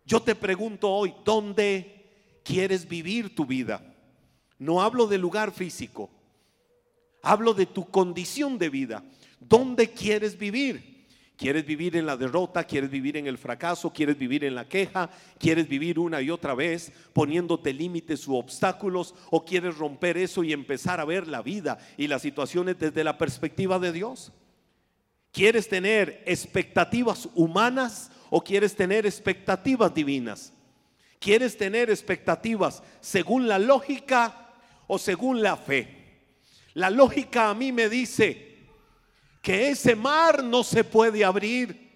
Yo 0.04 0.20
te 0.20 0.34
pregunto 0.34 0.90
hoy, 0.90 1.14
¿dónde 1.24 2.40
quieres 2.44 2.86
vivir 2.86 3.34
tu 3.34 3.46
vida? 3.46 3.82
No 4.58 4.82
hablo 4.82 5.06
de 5.06 5.18
lugar 5.18 5.52
físico, 5.52 6.10
hablo 7.22 7.54
de 7.54 7.66
tu 7.66 7.86
condición 7.90 8.58
de 8.58 8.68
vida. 8.68 9.04
¿Dónde 9.40 9.90
quieres 9.90 10.38
vivir? 10.38 10.94
¿Quieres 11.36 11.66
vivir 11.66 11.96
en 11.96 12.06
la 12.06 12.16
derrota? 12.16 12.64
¿Quieres 12.64 12.90
vivir 12.90 13.16
en 13.16 13.26
el 13.26 13.38
fracaso? 13.38 13.92
¿Quieres 13.92 14.16
vivir 14.16 14.44
en 14.44 14.54
la 14.54 14.68
queja? 14.68 15.10
¿Quieres 15.38 15.68
vivir 15.68 15.98
una 15.98 16.22
y 16.22 16.30
otra 16.30 16.54
vez 16.54 16.92
poniéndote 17.12 17.72
límites 17.72 18.28
u 18.28 18.36
obstáculos? 18.36 19.14
¿O 19.30 19.44
quieres 19.44 19.76
romper 19.76 20.16
eso 20.16 20.44
y 20.44 20.52
empezar 20.52 21.00
a 21.00 21.04
ver 21.04 21.26
la 21.26 21.42
vida 21.42 21.78
y 21.96 22.06
las 22.06 22.22
situaciones 22.22 22.78
desde 22.78 23.02
la 23.02 23.18
perspectiva 23.18 23.78
de 23.78 23.92
Dios? 23.92 24.32
¿Quieres 25.34 25.68
tener 25.68 26.22
expectativas 26.26 27.28
humanas 27.34 28.08
o 28.30 28.40
quieres 28.40 28.76
tener 28.76 29.04
expectativas 29.04 29.92
divinas? 29.92 30.52
¿Quieres 31.18 31.56
tener 31.56 31.90
expectativas 31.90 32.84
según 33.00 33.48
la 33.48 33.58
lógica 33.58 34.52
o 34.86 34.96
según 34.96 35.42
la 35.42 35.56
fe? 35.56 35.88
La 36.74 36.88
lógica 36.88 37.50
a 37.50 37.54
mí 37.54 37.72
me 37.72 37.88
dice 37.88 38.58
que 39.42 39.70
ese 39.70 39.96
mar 39.96 40.44
no 40.44 40.62
se 40.62 40.84
puede 40.84 41.24
abrir. 41.24 41.90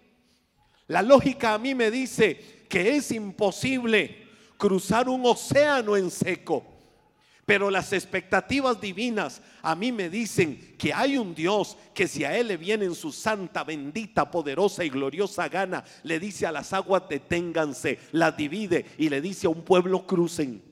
La 0.88 1.00
lógica 1.00 1.54
a 1.54 1.58
mí 1.58 1.76
me 1.76 1.92
dice 1.92 2.64
que 2.68 2.96
es 2.96 3.12
imposible 3.12 4.26
cruzar 4.56 5.08
un 5.08 5.24
océano 5.24 5.96
en 5.96 6.10
seco. 6.10 6.77
Pero 7.48 7.70
las 7.70 7.94
expectativas 7.94 8.78
divinas 8.78 9.40
a 9.62 9.74
mí 9.74 9.90
me 9.90 10.10
dicen 10.10 10.76
que 10.76 10.92
hay 10.92 11.16
un 11.16 11.34
Dios 11.34 11.78
que 11.94 12.06
si 12.06 12.22
a 12.22 12.36
Él 12.36 12.48
le 12.48 12.58
viene 12.58 12.84
en 12.84 12.94
su 12.94 13.10
santa, 13.10 13.64
bendita, 13.64 14.30
poderosa 14.30 14.84
y 14.84 14.90
gloriosa 14.90 15.48
gana, 15.48 15.82
le 16.02 16.20
dice 16.20 16.46
a 16.46 16.52
las 16.52 16.74
aguas 16.74 17.04
deténganse, 17.08 18.00
las 18.12 18.36
divide 18.36 18.84
y 18.98 19.08
le 19.08 19.22
dice 19.22 19.46
a 19.46 19.50
un 19.50 19.62
pueblo 19.62 20.06
crucen. 20.06 20.62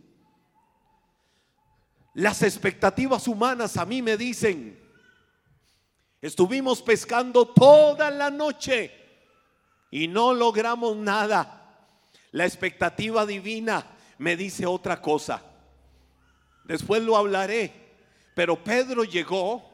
Las 2.12 2.42
expectativas 2.42 3.26
humanas 3.26 3.78
a 3.78 3.86
mí 3.86 4.02
me 4.02 4.18
dicen, 4.18 4.78
estuvimos 6.20 6.82
pescando 6.82 7.46
toda 7.46 8.10
la 8.10 8.28
noche 8.28 8.92
y 9.90 10.08
no 10.08 10.34
logramos 10.34 10.94
nada. 10.94 11.88
La 12.32 12.44
expectativa 12.44 13.24
divina 13.24 13.96
me 14.18 14.36
dice 14.36 14.66
otra 14.66 15.00
cosa 15.00 15.55
Después 16.66 17.02
lo 17.02 17.16
hablaré. 17.16 17.72
Pero 18.34 18.62
Pedro 18.62 19.04
llegó 19.04 19.70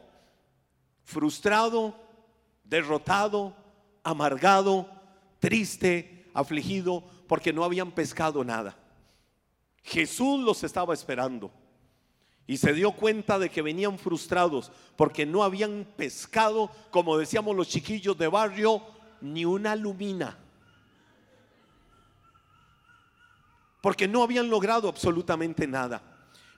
frustrado, 1.04 1.94
derrotado, 2.64 3.56
amargado, 4.04 4.88
triste, 5.40 6.30
afligido, 6.32 7.02
porque 7.26 7.52
no 7.52 7.64
habían 7.64 7.90
pescado 7.90 8.44
nada. 8.44 8.76
Jesús 9.82 10.40
los 10.40 10.62
estaba 10.62 10.94
esperando 10.94 11.50
y 12.46 12.56
se 12.56 12.72
dio 12.72 12.92
cuenta 12.92 13.38
de 13.38 13.50
que 13.50 13.62
venían 13.62 13.98
frustrados 13.98 14.70
porque 14.96 15.26
no 15.26 15.42
habían 15.42 15.86
pescado, 15.96 16.70
como 16.90 17.18
decíamos 17.18 17.56
los 17.56 17.68
chiquillos 17.68 18.16
de 18.16 18.28
barrio, 18.28 18.82
ni 19.20 19.44
una 19.44 19.74
lumina. 19.74 20.38
Porque 23.80 24.06
no 24.06 24.22
habían 24.22 24.48
logrado 24.48 24.88
absolutamente 24.88 25.66
nada. 25.66 26.11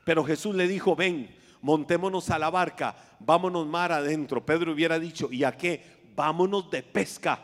Pero 0.05 0.25
Jesús 0.25 0.55
le 0.55 0.69
dijo, 0.69 0.95
ven, 0.95 1.35
montémonos 1.63 2.31
a 2.31 2.39
la 2.39 2.51
barca, 2.51 2.95
vámonos 3.19 3.67
mar 3.67 3.91
adentro. 3.91 4.45
Pedro 4.45 4.73
hubiera 4.73 4.99
dicho, 4.99 5.33
¿y 5.33 5.45
a 5.45 5.57
qué? 5.57 5.83
Vámonos 6.15 6.71
de 6.71 6.83
pesca. 6.83 7.41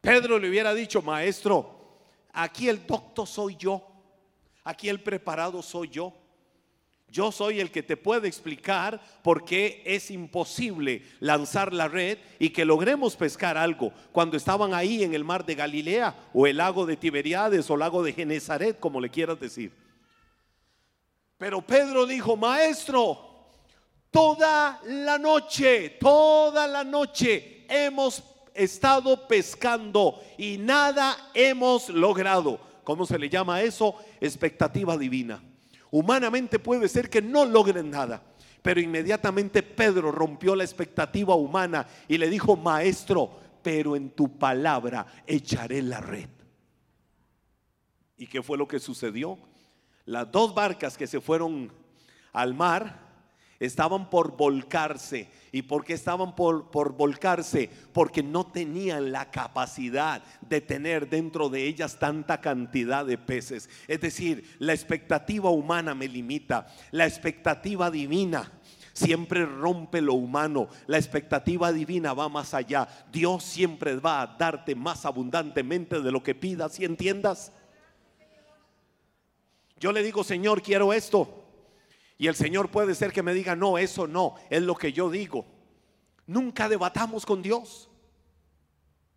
Pedro 0.00 0.38
le 0.38 0.48
hubiera 0.48 0.74
dicho, 0.74 1.02
maestro, 1.02 1.98
aquí 2.32 2.68
el 2.68 2.86
doctor 2.86 3.26
soy 3.26 3.56
yo, 3.56 3.82
aquí 4.64 4.88
el 4.88 5.02
preparado 5.02 5.62
soy 5.62 5.88
yo. 5.88 6.14
Yo 7.08 7.30
soy 7.30 7.60
el 7.60 7.70
que 7.70 7.84
te 7.84 7.96
puede 7.96 8.26
explicar 8.26 9.00
por 9.22 9.44
qué 9.44 9.82
es 9.86 10.10
imposible 10.10 11.04
lanzar 11.20 11.72
la 11.72 11.86
red 11.86 12.18
y 12.40 12.50
que 12.50 12.64
logremos 12.64 13.14
pescar 13.14 13.56
algo 13.56 13.92
cuando 14.10 14.36
estaban 14.36 14.74
ahí 14.74 15.04
en 15.04 15.14
el 15.14 15.22
mar 15.22 15.46
de 15.46 15.54
Galilea 15.54 16.16
o 16.32 16.48
el 16.48 16.56
lago 16.56 16.86
de 16.86 16.96
Tiberiades 16.96 17.70
o 17.70 17.74
el 17.74 17.80
lago 17.80 18.02
de 18.02 18.14
Genezaret, 18.14 18.80
como 18.80 19.00
le 19.00 19.10
quieras 19.10 19.38
decir. 19.38 19.83
Pero 21.38 21.62
Pedro 21.62 22.06
dijo, 22.06 22.36
maestro, 22.36 23.48
toda 24.10 24.80
la 24.84 25.18
noche, 25.18 25.90
toda 26.00 26.66
la 26.66 26.84
noche 26.84 27.66
hemos 27.68 28.22
estado 28.54 29.26
pescando 29.26 30.20
y 30.38 30.58
nada 30.58 31.30
hemos 31.34 31.88
logrado. 31.88 32.60
¿Cómo 32.84 33.06
se 33.06 33.18
le 33.18 33.28
llama 33.28 33.62
eso? 33.62 33.96
Expectativa 34.20 34.96
divina. 34.96 35.42
Humanamente 35.90 36.58
puede 36.58 36.88
ser 36.88 37.10
que 37.10 37.22
no 37.22 37.44
logren 37.44 37.90
nada. 37.90 38.22
Pero 38.62 38.80
inmediatamente 38.80 39.62
Pedro 39.62 40.10
rompió 40.10 40.56
la 40.56 40.64
expectativa 40.64 41.34
humana 41.34 41.86
y 42.08 42.16
le 42.16 42.30
dijo, 42.30 42.56
maestro, 42.56 43.30
pero 43.62 43.94
en 43.94 44.10
tu 44.10 44.38
palabra 44.38 45.06
echaré 45.26 45.82
la 45.82 46.00
red. 46.00 46.28
¿Y 48.16 48.26
qué 48.26 48.42
fue 48.42 48.56
lo 48.56 48.66
que 48.66 48.78
sucedió? 48.78 49.38
Las 50.06 50.30
dos 50.30 50.54
barcas 50.54 50.96
que 50.96 51.06
se 51.06 51.20
fueron 51.20 51.72
al 52.32 52.54
mar 52.54 53.04
estaban 53.58 54.10
por 54.10 54.36
volcarse. 54.36 55.28
¿Y 55.52 55.62
por 55.62 55.84
qué 55.84 55.94
estaban 55.94 56.34
por, 56.34 56.70
por, 56.70 56.96
volcarse? 56.96 57.70
Porque 57.92 58.22
no 58.22 58.46
tenían 58.46 59.12
la 59.12 59.30
capacidad 59.30 60.22
de 60.42 60.60
tener 60.60 61.08
dentro 61.08 61.48
de 61.48 61.64
ellas 61.64 61.98
tanta 61.98 62.40
cantidad 62.40 63.06
de 63.06 63.18
peces. 63.18 63.70
Es 63.88 64.00
decir, 64.00 64.56
la 64.58 64.72
expectativa 64.72 65.50
humana 65.50 65.94
me 65.94 66.08
limita, 66.08 66.66
la 66.90 67.06
expectativa 67.06 67.90
divina 67.90 68.50
siempre 68.94 69.44
rompe 69.44 70.00
lo 70.00 70.14
humano. 70.14 70.68
La 70.86 70.96
expectativa 70.96 71.72
divina 71.72 72.14
va 72.14 72.28
más 72.28 72.54
allá. 72.54 72.88
Dios 73.12 73.44
siempre 73.44 73.96
va 73.96 74.22
a 74.22 74.26
darte 74.38 74.74
más 74.74 75.04
abundantemente 75.04 76.00
de 76.00 76.12
lo 76.12 76.22
que 76.22 76.34
pidas 76.34 76.80
y 76.80 76.84
entiendas. 76.84 77.52
Yo 79.84 79.92
le 79.92 80.02
digo, 80.02 80.24
Señor, 80.24 80.62
quiero 80.62 80.94
esto. 80.94 81.44
Y 82.16 82.28
el 82.28 82.34
Señor 82.34 82.70
puede 82.70 82.94
ser 82.94 83.12
que 83.12 83.22
me 83.22 83.34
diga, 83.34 83.54
no, 83.54 83.76
eso 83.76 84.06
no, 84.06 84.34
es 84.48 84.62
lo 84.62 84.76
que 84.76 84.94
yo 84.94 85.10
digo. 85.10 85.44
Nunca 86.26 86.70
debatamos 86.70 87.26
con 87.26 87.42
Dios. 87.42 87.90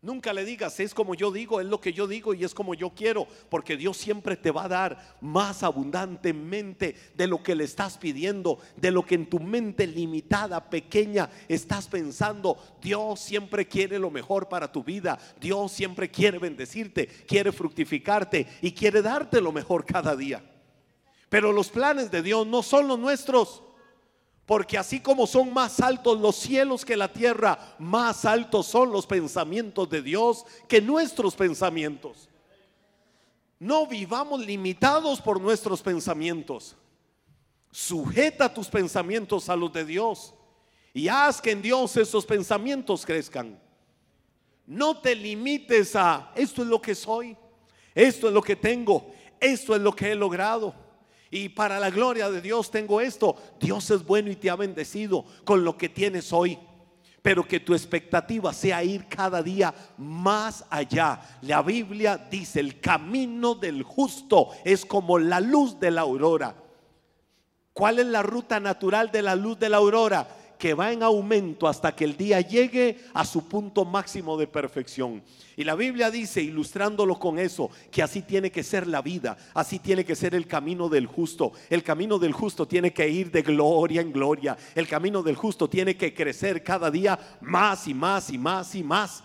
Nunca 0.02 0.34
le 0.34 0.44
digas, 0.44 0.78
es 0.82 0.94
como 0.94 1.16
yo 1.16 1.32
digo, 1.32 1.62
es 1.62 1.68
lo 1.68 1.80
que 1.80 1.94
yo 1.94 2.06
digo 2.06 2.34
y 2.34 2.44
es 2.44 2.54
como 2.54 2.74
yo 2.74 2.90
quiero, 2.90 3.30
porque 3.48 3.78
Dios 3.78 3.96
siempre 3.96 4.36
te 4.36 4.52
va 4.52 4.66
a 4.66 4.68
dar 4.68 5.16
más 5.22 5.64
abundantemente 5.64 6.98
de 7.16 7.28
lo 7.28 7.42
que 7.42 7.56
le 7.56 7.64
estás 7.64 7.98
pidiendo, 7.98 8.60
de 8.76 8.92
lo 8.92 9.06
que 9.06 9.16
en 9.16 9.30
tu 9.30 9.40
mente 9.40 9.88
limitada, 9.88 10.70
pequeña, 10.70 11.30
estás 11.48 11.88
pensando. 11.88 12.58
Dios 12.82 13.22
siempre 13.22 13.70
quiere 13.70 14.00
lo 14.00 14.12
mejor 14.12 14.50
para 14.50 14.70
tu 14.70 14.84
vida, 14.84 15.18
Dios 15.40 15.72
siempre 15.72 16.12
quiere 16.12 16.40
bendecirte, 16.40 17.08
quiere 17.08 17.54
fructificarte 17.54 18.46
y 18.62 18.74
quiere 18.74 19.02
darte 19.02 19.40
lo 19.40 19.54
mejor 19.54 19.86
cada 19.86 20.14
día. 20.14 20.44
Pero 21.30 21.52
los 21.52 21.70
planes 21.70 22.10
de 22.12 22.22
Dios 22.22 22.48
no 22.48 22.64
son 22.64 22.88
los 22.88 23.00
nuestros. 23.00 23.64
Porque 24.46 24.78
así 24.78 25.02
como 25.02 25.28
son 25.28 25.54
más 25.54 25.82
altos 25.82 26.20
los 26.22 26.38
cielos 26.38 26.86
que 26.86 26.96
la 26.96 27.12
tierra, 27.12 27.76
más 27.80 28.24
altos 28.24 28.66
son 28.66 28.92
los 28.92 29.06
pensamientos 29.06 29.90
de 29.90 30.02
Dios 30.02 30.46
que 30.70 30.82
nuestros 30.82 31.36
pensamientos. 31.36 32.30
No 33.60 33.88
vivamos 33.88 34.40
limitados 34.46 35.20
por 35.20 35.42
nuestros 35.42 35.82
pensamientos. 35.82 36.78
Sujeta 37.72 38.54
tus 38.54 38.68
pensamientos 38.68 39.50
a 39.50 39.56
los 39.58 39.74
de 39.74 39.84
Dios 39.84 40.34
y 40.94 41.10
haz 41.10 41.42
que 41.42 41.52
en 41.52 41.62
Dios 41.62 41.98
esos 41.98 42.26
pensamientos 42.26 43.06
crezcan. 43.06 43.60
No 44.66 44.98
te 45.00 45.14
limites 45.14 45.94
a 45.96 46.32
esto 46.36 46.62
es 46.62 46.70
lo 46.70 46.82
que 46.82 46.96
soy, 46.96 47.36
esto 47.94 48.28
es 48.28 48.34
lo 48.34 48.42
que 48.42 48.56
tengo, 48.56 49.12
esto 49.42 49.76
es 49.76 49.82
lo 49.82 49.94
que 49.94 50.12
he 50.12 50.16
logrado. 50.16 50.87
Y 51.30 51.50
para 51.50 51.80
la 51.80 51.90
gloria 51.90 52.30
de 52.30 52.42
Dios 52.42 52.72
tengo 52.72 53.02
esto. 53.02 53.36
Dios 53.60 53.90
es 53.92 54.06
bueno 54.06 54.32
y 54.32 54.36
te 54.36 54.50
ha 54.50 54.56
bendecido 54.56 55.26
con 55.44 55.64
lo 55.64 55.78
que 55.78 55.90
tienes 55.90 56.32
hoy. 56.32 56.58
Pero 57.22 57.46
que 57.46 57.60
tu 57.60 57.74
expectativa 57.74 58.54
sea 58.54 58.84
ir 58.84 59.08
cada 59.08 59.44
día 59.44 59.74
más 59.98 60.64
allá. 60.70 61.20
La 61.42 61.62
Biblia 61.62 62.18
dice, 62.18 62.60
el 62.60 62.80
camino 62.80 63.56
del 63.56 63.84
justo 63.84 64.50
es 64.64 64.86
como 64.86 65.20
la 65.20 65.42
luz 65.42 65.80
de 65.80 65.92
la 65.92 66.02
aurora. 66.02 66.56
¿Cuál 67.74 68.00
es 68.00 68.08
la 68.08 68.24
ruta 68.24 68.60
natural 68.60 69.12
de 69.12 69.22
la 69.22 69.36
luz 69.36 69.60
de 69.60 69.70
la 69.70 69.78
aurora? 69.78 70.28
Que 70.58 70.74
va 70.74 70.92
en 70.92 71.04
aumento 71.04 71.68
hasta 71.68 71.96
que 71.96 72.04
el 72.04 72.18
día 72.18 72.42
llegue 72.42 72.98
a 73.14 73.26
su 73.26 73.48
punto 73.48 73.86
máximo 73.86 74.38
de 74.38 74.48
perfección. 74.48 75.24
Y 75.56 75.64
la 75.64 75.76
Biblia 75.76 76.12
dice, 76.12 76.42
ilustrándolo 76.42 77.18
con 77.18 77.40
eso, 77.40 77.70
que 77.92 78.04
así 78.04 78.22
tiene 78.22 78.52
que 78.52 78.64
ser 78.64 78.88
la 78.88 79.02
vida, 79.02 79.38
así 79.54 79.80
tiene 79.80 80.06
que 80.06 80.16
ser 80.16 80.36
el 80.36 80.48
camino 80.48 80.90
del 80.90 81.08
justo. 81.08 81.54
El 81.70 81.84
camino 81.84 82.20
del 82.20 82.34
justo 82.34 82.68
tiene 82.68 82.94
que 82.94 83.08
ir 83.08 83.32
de 83.32 83.42
gloria 83.42 84.02
en 84.02 84.12
gloria. 84.12 84.58
El 84.76 84.88
camino 84.88 85.24
del 85.24 85.36
justo 85.36 85.70
tiene 85.70 85.98
que 85.98 86.14
crecer 86.14 86.64
cada 86.64 86.92
día 86.92 87.18
más 87.42 87.88
y 87.88 87.94
más 87.94 88.30
y 88.30 88.38
más 88.38 88.76
y 88.76 88.84
más. 88.84 89.24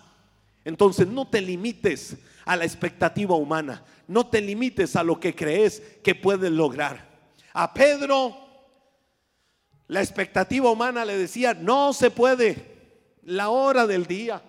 Entonces 0.65 1.09
no 1.09 1.27
te 1.29 1.41
limites 1.41 2.17
a 2.45 2.57
la 2.57 2.65
expectativa 2.65 3.35
humana, 3.35 3.85
no 4.07 4.27
te 4.27 4.41
limites 4.41 4.97
a 4.97 5.03
lo 5.03 5.19
que 5.19 5.35
crees 5.35 5.83
que 6.03 6.15
puedes 6.15 6.51
lograr. 6.51 7.11
A 7.53 7.73
Pedro 7.75 8.42
la 9.93 10.01
expectativa 10.01 10.71
humana 10.71 11.05
le 11.05 11.19
decía, 11.19 11.53
no 11.53 11.93
se 11.93 12.11
puede, 12.11 12.57
la 13.25 13.51
hora 13.51 13.87
del 13.87 14.07
día, 14.07 14.41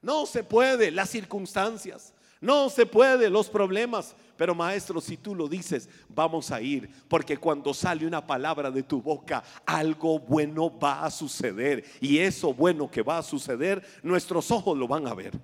no 0.00 0.24
se 0.24 0.42
puede, 0.42 0.90
las 0.90 1.10
circunstancias, 1.10 2.14
no 2.40 2.70
se 2.70 2.86
puede, 2.86 3.28
los 3.28 3.50
problemas. 3.50 4.16
Pero 4.34 4.54
maestro, 4.54 4.98
si 5.02 5.18
tú 5.18 5.34
lo 5.34 5.46
dices, 5.46 5.90
vamos 6.08 6.50
a 6.50 6.62
ir, 6.62 6.88
porque 7.06 7.36
cuando 7.36 7.74
sale 7.74 8.06
una 8.06 8.26
palabra 8.26 8.70
de 8.70 8.82
tu 8.82 9.02
boca, 9.02 9.44
algo 9.66 10.18
bueno 10.18 10.72
va 10.78 11.04
a 11.04 11.10
suceder. 11.10 11.84
Y 12.00 12.16
eso 12.16 12.54
bueno 12.54 12.90
que 12.90 13.02
va 13.02 13.18
a 13.18 13.22
suceder, 13.22 13.86
nuestros 14.02 14.50
ojos 14.50 14.78
lo 14.78 14.88
van 14.88 15.06
a 15.06 15.12
ver. 15.12 15.38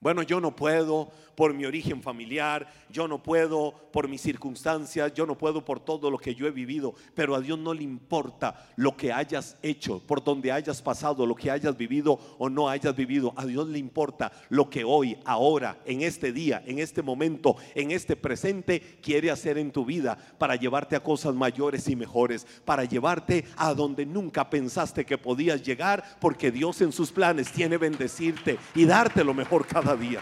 Bueno, 0.00 0.22
yo 0.22 0.40
no 0.40 0.56
puedo 0.56 1.12
por 1.34 1.54
mi 1.54 1.64
origen 1.64 2.02
familiar, 2.02 2.66
yo 2.90 3.08
no 3.08 3.22
puedo 3.22 3.74
por 3.92 4.08
mis 4.08 4.20
circunstancias, 4.20 5.12
yo 5.14 5.26
no 5.26 5.36
puedo 5.36 5.64
por 5.64 5.80
todo 5.80 6.10
lo 6.10 6.18
que 6.18 6.34
yo 6.34 6.46
he 6.46 6.50
vivido, 6.50 6.94
pero 7.14 7.34
a 7.34 7.40
Dios 7.40 7.58
no 7.58 7.74
le 7.74 7.82
importa 7.82 8.70
lo 8.76 8.96
que 8.96 9.12
hayas 9.12 9.56
hecho, 9.62 10.00
por 10.06 10.22
donde 10.22 10.52
hayas 10.52 10.82
pasado, 10.82 11.26
lo 11.26 11.34
que 11.34 11.50
hayas 11.50 11.76
vivido 11.76 12.18
o 12.38 12.48
no 12.48 12.68
hayas 12.68 12.94
vivido. 12.94 13.32
A 13.36 13.46
Dios 13.46 13.68
le 13.68 13.78
importa 13.78 14.32
lo 14.48 14.68
que 14.68 14.84
hoy, 14.84 15.16
ahora, 15.24 15.78
en 15.84 16.02
este 16.02 16.32
día, 16.32 16.62
en 16.66 16.78
este 16.78 17.02
momento, 17.02 17.56
en 17.74 17.90
este 17.90 18.16
presente 18.16 18.98
quiere 19.02 19.30
hacer 19.30 19.58
en 19.58 19.72
tu 19.72 19.84
vida 19.84 20.16
para 20.38 20.56
llevarte 20.56 20.96
a 20.96 21.02
cosas 21.02 21.34
mayores 21.34 21.88
y 21.88 21.96
mejores, 21.96 22.46
para 22.64 22.84
llevarte 22.84 23.44
a 23.56 23.74
donde 23.74 24.06
nunca 24.06 24.48
pensaste 24.48 25.04
que 25.04 25.18
podías 25.18 25.62
llegar, 25.62 26.18
porque 26.20 26.50
Dios 26.50 26.80
en 26.80 26.92
sus 26.92 27.12
planes 27.12 27.52
tiene 27.52 27.76
bendecirte 27.76 28.58
y 28.74 28.84
darte 28.84 29.24
lo 29.24 29.34
mejor 29.34 29.66
cada 29.66 29.96
día. 29.96 30.20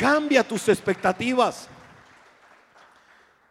Cambia 0.00 0.42
tus 0.42 0.66
expectativas. 0.70 1.68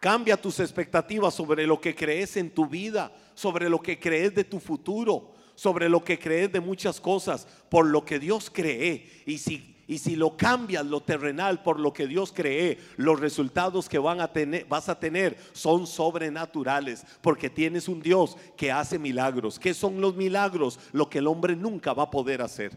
Cambia 0.00 0.36
tus 0.36 0.58
expectativas 0.58 1.32
sobre 1.32 1.64
lo 1.64 1.80
que 1.80 1.94
crees 1.94 2.36
en 2.36 2.50
tu 2.50 2.66
vida, 2.66 3.12
sobre 3.34 3.70
lo 3.70 3.80
que 3.80 4.00
crees 4.00 4.34
de 4.34 4.42
tu 4.42 4.58
futuro, 4.58 5.30
sobre 5.54 5.88
lo 5.88 6.02
que 6.02 6.18
crees 6.18 6.50
de 6.50 6.58
muchas 6.58 7.00
cosas, 7.00 7.46
por 7.68 7.86
lo 7.86 8.04
que 8.04 8.18
Dios 8.18 8.50
cree. 8.52 9.22
Y 9.26 9.38
si, 9.38 9.76
y 9.86 9.98
si 9.98 10.16
lo 10.16 10.36
cambias 10.36 10.84
lo 10.84 11.00
terrenal 11.02 11.62
por 11.62 11.78
lo 11.78 11.92
que 11.92 12.08
Dios 12.08 12.32
cree, 12.32 12.78
los 12.96 13.20
resultados 13.20 13.88
que 13.88 14.00
van 14.00 14.20
a 14.20 14.32
tener, 14.32 14.64
vas 14.64 14.88
a 14.88 14.98
tener 14.98 15.36
son 15.52 15.86
sobrenaturales, 15.86 17.06
porque 17.20 17.48
tienes 17.48 17.86
un 17.86 18.02
Dios 18.02 18.36
que 18.56 18.72
hace 18.72 18.98
milagros. 18.98 19.60
¿Qué 19.60 19.72
son 19.72 20.00
los 20.00 20.16
milagros? 20.16 20.80
Lo 20.90 21.08
que 21.08 21.18
el 21.18 21.28
hombre 21.28 21.54
nunca 21.54 21.92
va 21.92 22.02
a 22.02 22.10
poder 22.10 22.42
hacer. 22.42 22.76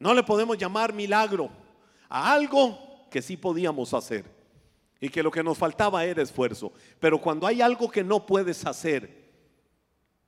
No 0.00 0.14
le 0.14 0.24
podemos 0.24 0.58
llamar 0.58 0.92
milagro 0.94 1.59
a 2.10 2.32
algo 2.32 3.06
que 3.10 3.22
sí 3.22 3.36
podíamos 3.36 3.94
hacer 3.94 4.24
y 5.00 5.08
que 5.08 5.22
lo 5.22 5.30
que 5.30 5.42
nos 5.42 5.56
faltaba 5.56 6.04
era 6.04 6.22
esfuerzo. 6.22 6.72
Pero 6.98 7.20
cuando 7.20 7.46
hay 7.46 7.62
algo 7.62 7.90
que 7.90 8.04
no 8.04 8.26
puedes 8.26 8.66
hacer 8.66 9.30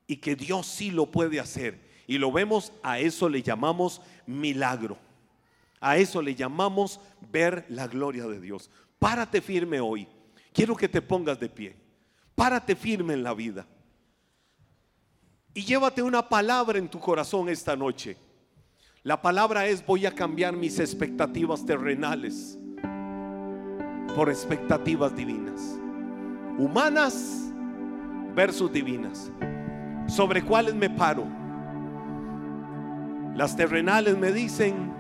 y 0.07 0.16
que 0.16 0.35
Dios 0.35 0.66
sí 0.66 0.90
lo 0.90 1.11
puede 1.11 1.38
hacer 1.38 1.79
y 2.07 2.18
lo 2.18 2.33
vemos, 2.33 2.73
a 2.83 3.01
eso 3.01 3.29
le 3.29 3.42
llamamos 3.42 4.01
milagro. 4.27 4.97
A 5.81 5.97
eso 5.97 6.23
le 6.23 6.35
llamamos 6.35 7.01
ver 7.33 7.66
la 7.68 7.88
gloria 7.88 8.27
de 8.27 8.40
Dios. 8.40 8.71
Párate 8.99 9.40
firme 9.40 9.81
hoy. 9.81 10.07
Quiero 10.53 10.77
que 10.77 10.88
te 10.88 11.03
pongas 11.03 11.40
de 11.40 11.49
pie. 11.49 11.77
Párate 12.37 12.77
firme 12.77 13.14
en 13.14 13.25
la 13.25 13.35
vida. 13.35 13.66
Y 15.55 15.64
llévate 15.64 16.01
una 16.01 16.29
palabra 16.29 16.79
en 16.79 16.88
tu 16.88 17.01
corazón 17.01 17.49
esta 17.49 17.75
noche. 17.75 18.16
La 19.05 19.21
palabra 19.21 19.67
es 19.67 19.85
voy 19.85 20.07
a 20.07 20.15
cambiar 20.15 20.57
mis 20.57 20.79
expectativas 20.79 21.67
terrenales 21.67 22.57
por 24.15 24.29
expectativas 24.29 25.17
divinas. 25.17 25.77
Humanas 26.57 27.53
versus 28.37 28.73
divinas. 28.73 29.33
¿Sobre 30.07 30.45
cuáles 30.45 30.77
me 30.77 30.88
paro? 30.88 31.25
Las 33.35 33.57
terrenales 33.57 34.17
me 34.17 34.31
dicen, 34.31 34.93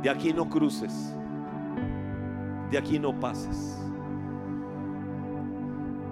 de 0.00 0.08
aquí 0.08 0.32
no 0.32 0.48
cruces, 0.48 1.12
de 2.70 2.78
aquí 2.78 3.00
no 3.00 3.18
pases. 3.18 3.82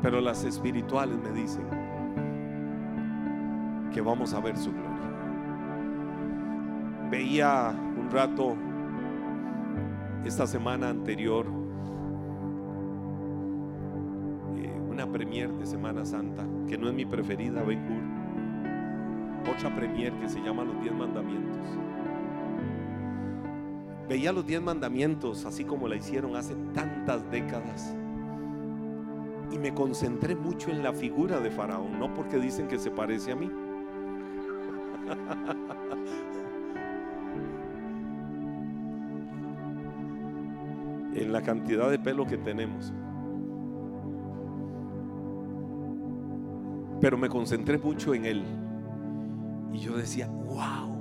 Pero 0.03 0.21
las 0.21 0.43
espirituales 0.43 1.19
me 1.19 1.31
dicen 1.41 1.69
que 3.93 4.01
vamos 4.01 4.35
a 4.35 4.41
ver 4.41 4.57
su 4.57 4.73
gloria 4.73 4.94
veía 7.14 7.72
un 7.96 8.11
rato 8.11 8.57
esta 10.24 10.48
semana 10.48 10.88
anterior 10.88 11.46
eh, 14.57 14.81
una 14.90 15.07
premier 15.07 15.53
de 15.53 15.64
Semana 15.64 16.05
Santa, 16.05 16.44
que 16.68 16.77
no 16.77 16.88
es 16.88 16.94
mi 16.94 17.07
preferida, 17.07 17.62
Ben 17.62 17.79
Otra 19.48 19.72
premier 19.77 20.12
que 20.14 20.29
se 20.29 20.40
llama 20.40 20.64
Los 20.64 20.81
Diez 20.81 20.92
Mandamientos. 20.92 21.68
Veía 24.09 24.33
los 24.33 24.44
Diez 24.44 24.61
Mandamientos 24.61 25.44
así 25.44 25.64
como 25.64 25.87
la 25.87 25.94
hicieron 25.94 26.35
hace 26.35 26.57
tantas 26.74 27.31
décadas. 27.31 27.94
Y 29.53 29.59
me 29.59 29.72
concentré 29.72 30.35
mucho 30.35 30.70
en 30.70 30.83
la 30.83 30.92
figura 30.92 31.38
de 31.38 31.53
Faraón, 31.53 31.96
no 31.96 32.12
porque 32.12 32.38
dicen 32.38 32.66
que 32.66 32.81
se 32.81 32.90
parece 32.90 33.31
a 33.31 33.37
mí. 33.37 33.48
la 41.35 41.42
cantidad 41.42 41.90
de 41.90 41.99
pelo 41.99 42.25
que 42.25 42.38
tenemos. 42.38 42.92
Pero 47.01 47.18
me 47.18 47.29
concentré 47.29 47.77
mucho 47.77 48.14
en 48.14 48.25
él. 48.25 48.44
Y 49.73 49.79
yo 49.79 49.97
decía, 49.97 50.29
wow, 50.29 50.97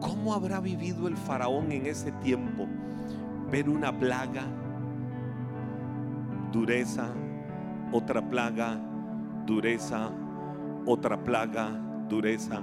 ¿cómo 0.00 0.34
habrá 0.34 0.60
vivido 0.60 1.08
el 1.08 1.16
faraón 1.16 1.72
en 1.72 1.86
ese 1.86 2.12
tiempo? 2.12 2.68
Ver 3.50 3.68
una 3.68 3.98
plaga, 3.98 4.44
dureza, 6.52 7.08
otra 7.90 8.30
plaga, 8.30 8.80
dureza, 9.44 10.10
otra 10.86 11.24
plaga, 11.24 11.70
dureza. 12.08 12.62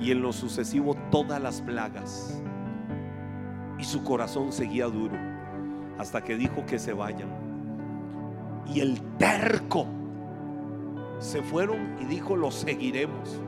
y 0.00 0.12
en 0.12 0.22
lo 0.22 0.32
sucesivo 0.32 0.94
todas 1.10 1.42
las 1.42 1.60
plagas. 1.60 2.42
Y 3.78 3.84
su 3.84 4.02
corazón 4.04 4.52
seguía 4.52 4.86
duro 4.86 5.27
hasta 5.98 6.22
que 6.22 6.36
dijo 6.36 6.64
que 6.64 6.78
se 6.78 6.92
vayan. 6.92 7.28
Y 8.72 8.80
el 8.80 9.00
terco 9.18 9.86
se 11.18 11.42
fueron 11.42 11.96
y 12.00 12.04
dijo, 12.04 12.36
los 12.36 12.54
seguiremos. 12.54 13.40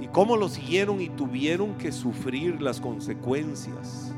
¿Y 0.00 0.06
cómo 0.08 0.36
lo 0.36 0.48
siguieron 0.48 1.00
y 1.00 1.08
tuvieron 1.08 1.74
que 1.74 1.90
sufrir 1.90 2.62
las 2.62 2.80
consecuencias 2.80 4.14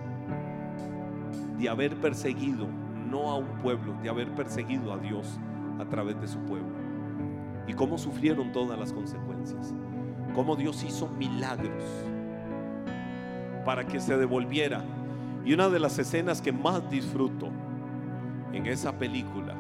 de 1.59 1.69
haber 1.69 1.97
perseguido, 1.97 2.67
no 3.11 3.31
a 3.31 3.37
un 3.37 3.49
pueblo, 3.63 3.95
de 4.03 4.09
haber 4.09 4.35
perseguido 4.35 4.93
a 4.93 4.99
Dios 4.99 5.39
a 5.79 5.89
través 5.89 6.21
de 6.21 6.29
su 6.29 6.39
pueblo? 6.41 6.75
¿Y 7.67 7.73
cómo 7.73 7.97
sufrieron 7.97 8.53
todas 8.53 8.79
las 8.79 8.93
consecuencias? 8.93 9.75
¿Cómo 10.35 10.55
Dios 10.57 10.85
hizo 10.85 11.09
milagros 11.09 11.83
para 13.65 13.87
que 13.87 13.99
se 14.01 14.17
devolviera? 14.17 14.85
Y 15.47 15.55
una 15.55 15.69
de 15.69 15.79
las 15.79 15.97
escenas 16.01 16.43
que 16.43 16.51
más 16.51 16.91
disfruto 16.91 17.49
en 18.53 18.67
esa 18.67 18.99
película 18.99 19.57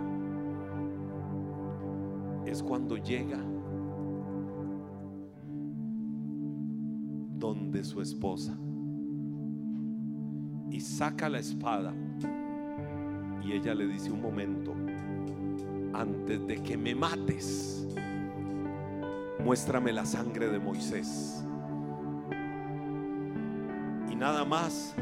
es 2.44 2.60
cuando 2.60 2.96
llega 2.96 3.38
donde 7.38 7.84
su 7.84 8.02
esposa 8.02 8.58
y 10.70 10.80
saca 10.80 11.28
la 11.28 11.38
espada 11.38 11.94
y 13.44 13.52
ella 13.52 13.72
le 13.72 13.86
dice 13.86 14.10
un 14.10 14.20
momento, 14.20 14.74
antes 15.94 16.44
de 16.48 16.62
que 16.64 16.76
me 16.76 16.96
mates, 16.96 17.86
muéstrame 19.44 19.92
la 19.92 20.04
sangre 20.04 20.48
de 20.48 20.58
Moisés. 20.58 21.44
Y 24.10 24.16
nada 24.16 24.44
más 24.44 24.96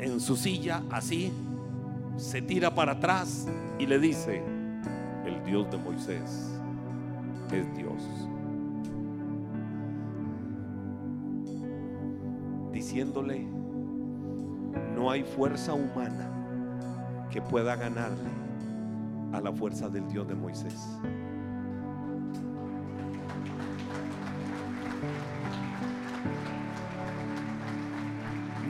en 0.00 0.20
su 0.20 0.36
silla 0.36 0.82
así, 0.90 1.32
se 2.16 2.42
tira 2.42 2.74
para 2.74 2.92
atrás 2.92 3.46
y 3.78 3.86
le 3.86 3.98
dice, 3.98 4.42
el 5.24 5.44
Dios 5.44 5.70
de 5.70 5.76
Moisés 5.78 6.50
es 7.52 7.76
Dios. 7.76 8.02
Diciéndole, 12.72 13.46
no 14.94 15.10
hay 15.10 15.22
fuerza 15.22 15.74
humana 15.74 16.30
que 17.30 17.42
pueda 17.42 17.76
ganarle 17.76 18.30
a 19.32 19.40
la 19.40 19.52
fuerza 19.52 19.88
del 19.88 20.08
Dios 20.08 20.26
de 20.26 20.34
Moisés. 20.34 20.98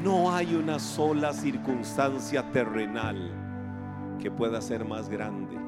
No 0.03 0.35
hay 0.35 0.55
una 0.55 0.79
sola 0.79 1.33
circunstancia 1.35 2.51
terrenal 2.53 3.19
que 4.19 4.31
pueda 4.31 4.63
ser 4.63 4.85
más 4.87 5.11
grande 5.11 5.59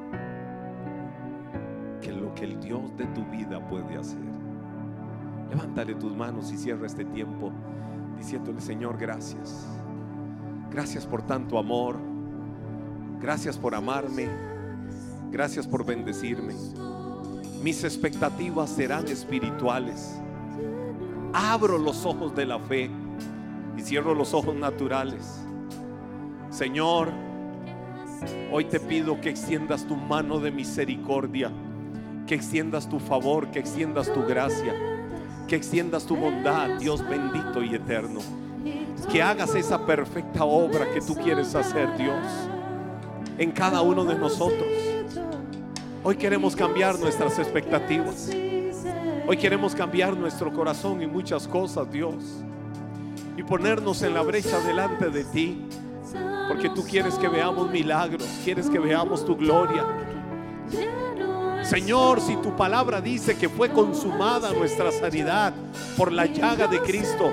que 2.01 2.11
lo 2.11 2.33
que 2.33 2.45
el 2.45 2.59
Dios 2.59 2.97
de 2.97 3.05
tu 3.07 3.23
vida 3.25 3.65
puede 3.67 3.95
hacer. 3.95 4.19
Levántale 5.49 5.93
tus 5.95 6.15
manos 6.15 6.51
y 6.51 6.57
cierra 6.57 6.87
este 6.87 7.05
tiempo 7.05 7.51
diciéndole, 8.17 8.59
Señor, 8.59 8.97
gracias. 8.97 9.67
Gracias 10.71 11.05
por 11.05 11.21
tanto 11.21 11.59
amor. 11.59 11.97
Gracias 13.21 13.55
por 13.55 13.75
amarme. 13.75 14.27
Gracias 15.29 15.67
por 15.67 15.85
bendecirme. 15.85 16.55
Mis 17.61 17.83
expectativas 17.83 18.71
serán 18.71 19.07
espirituales. 19.07 20.19
Abro 21.33 21.77
los 21.77 22.03
ojos 22.05 22.33
de 22.35 22.47
la 22.47 22.59
fe 22.59 22.89
y 23.77 23.81
cierro 23.81 24.13
los 24.13 24.33
ojos 24.33 24.55
naturales. 24.55 25.41
Señor, 26.49 27.09
hoy 28.51 28.65
te 28.65 28.79
pido 28.79 29.19
que 29.19 29.29
extiendas 29.29 29.87
tu 29.87 29.95
mano 29.95 30.39
de 30.39 30.51
misericordia, 30.51 31.51
que 32.27 32.35
extiendas 32.35 32.87
tu 32.87 32.99
favor, 32.99 33.49
que 33.49 33.59
extiendas 33.59 34.11
tu 34.13 34.23
gracia, 34.23 34.73
que 35.47 35.55
extiendas 35.55 36.05
tu 36.05 36.15
bondad, 36.15 36.79
Dios 36.79 37.07
bendito 37.07 37.63
y 37.63 37.75
eterno. 37.75 38.19
Que 39.11 39.21
hagas 39.21 39.55
esa 39.55 39.85
perfecta 39.85 40.45
obra 40.45 40.89
que 40.93 41.01
tú 41.01 41.15
quieres 41.15 41.53
hacer, 41.55 41.97
Dios, 41.97 42.25
en 43.37 43.51
cada 43.51 43.81
uno 43.81 44.05
de 44.05 44.15
nosotros. 44.15 44.69
Hoy 46.03 46.15
queremos 46.15 46.55
cambiar 46.55 46.97
nuestras 46.99 47.37
expectativas. 47.39 48.29
Hoy 49.27 49.37
queremos 49.37 49.73
cambiar 49.73 50.15
nuestro 50.15 50.53
corazón 50.53 51.01
y 51.01 51.07
muchas 51.07 51.47
cosas, 51.47 51.91
Dios 51.91 52.43
y 53.37 53.43
ponernos 53.43 54.01
en 54.03 54.13
la 54.13 54.21
brecha 54.21 54.59
delante 54.59 55.09
de 55.09 55.23
ti. 55.23 55.65
Porque 56.47 56.69
tú 56.69 56.83
quieres 56.83 57.15
que 57.15 57.27
veamos 57.27 57.69
milagros, 57.71 58.27
quieres 58.43 58.69
que 58.69 58.79
veamos 58.79 59.25
tu 59.25 59.35
gloria. 59.35 59.85
Señor, 61.63 62.19
si 62.21 62.35
tu 62.37 62.55
palabra 62.55 63.01
dice 63.01 63.37
que 63.37 63.49
fue 63.49 63.69
consumada 63.69 64.51
nuestra 64.51 64.91
sanidad 64.91 65.53
por 65.97 66.11
la 66.11 66.25
llaga 66.25 66.67
de 66.67 66.81
Cristo, 66.81 67.31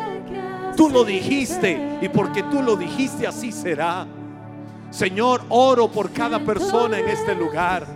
tú 0.76 0.88
lo 0.88 1.04
dijiste 1.04 1.98
y 2.00 2.08
porque 2.08 2.42
tú 2.44 2.62
lo 2.62 2.76
dijiste 2.76 3.26
así 3.26 3.50
será. 3.50 4.06
Señor, 4.90 5.42
oro 5.48 5.88
por 5.88 6.10
cada 6.12 6.38
persona 6.38 6.98
en 6.98 7.08
este 7.08 7.34
lugar 7.34 7.86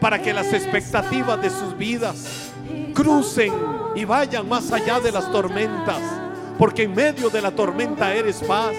para 0.00 0.20
que 0.20 0.32
las 0.32 0.52
expectativas 0.52 1.40
de 1.42 1.50
sus 1.50 1.76
vidas 1.76 2.52
crucen 2.94 3.52
y 3.94 4.04
vayan 4.04 4.48
más 4.48 4.70
allá 4.72 5.00
de 5.00 5.12
las 5.12 5.30
tormentas 5.30 6.21
porque 6.62 6.84
en 6.84 6.94
medio 6.94 7.28
de 7.28 7.42
la 7.42 7.50
tormenta 7.50 8.14
eres 8.14 8.36
paz. 8.36 8.76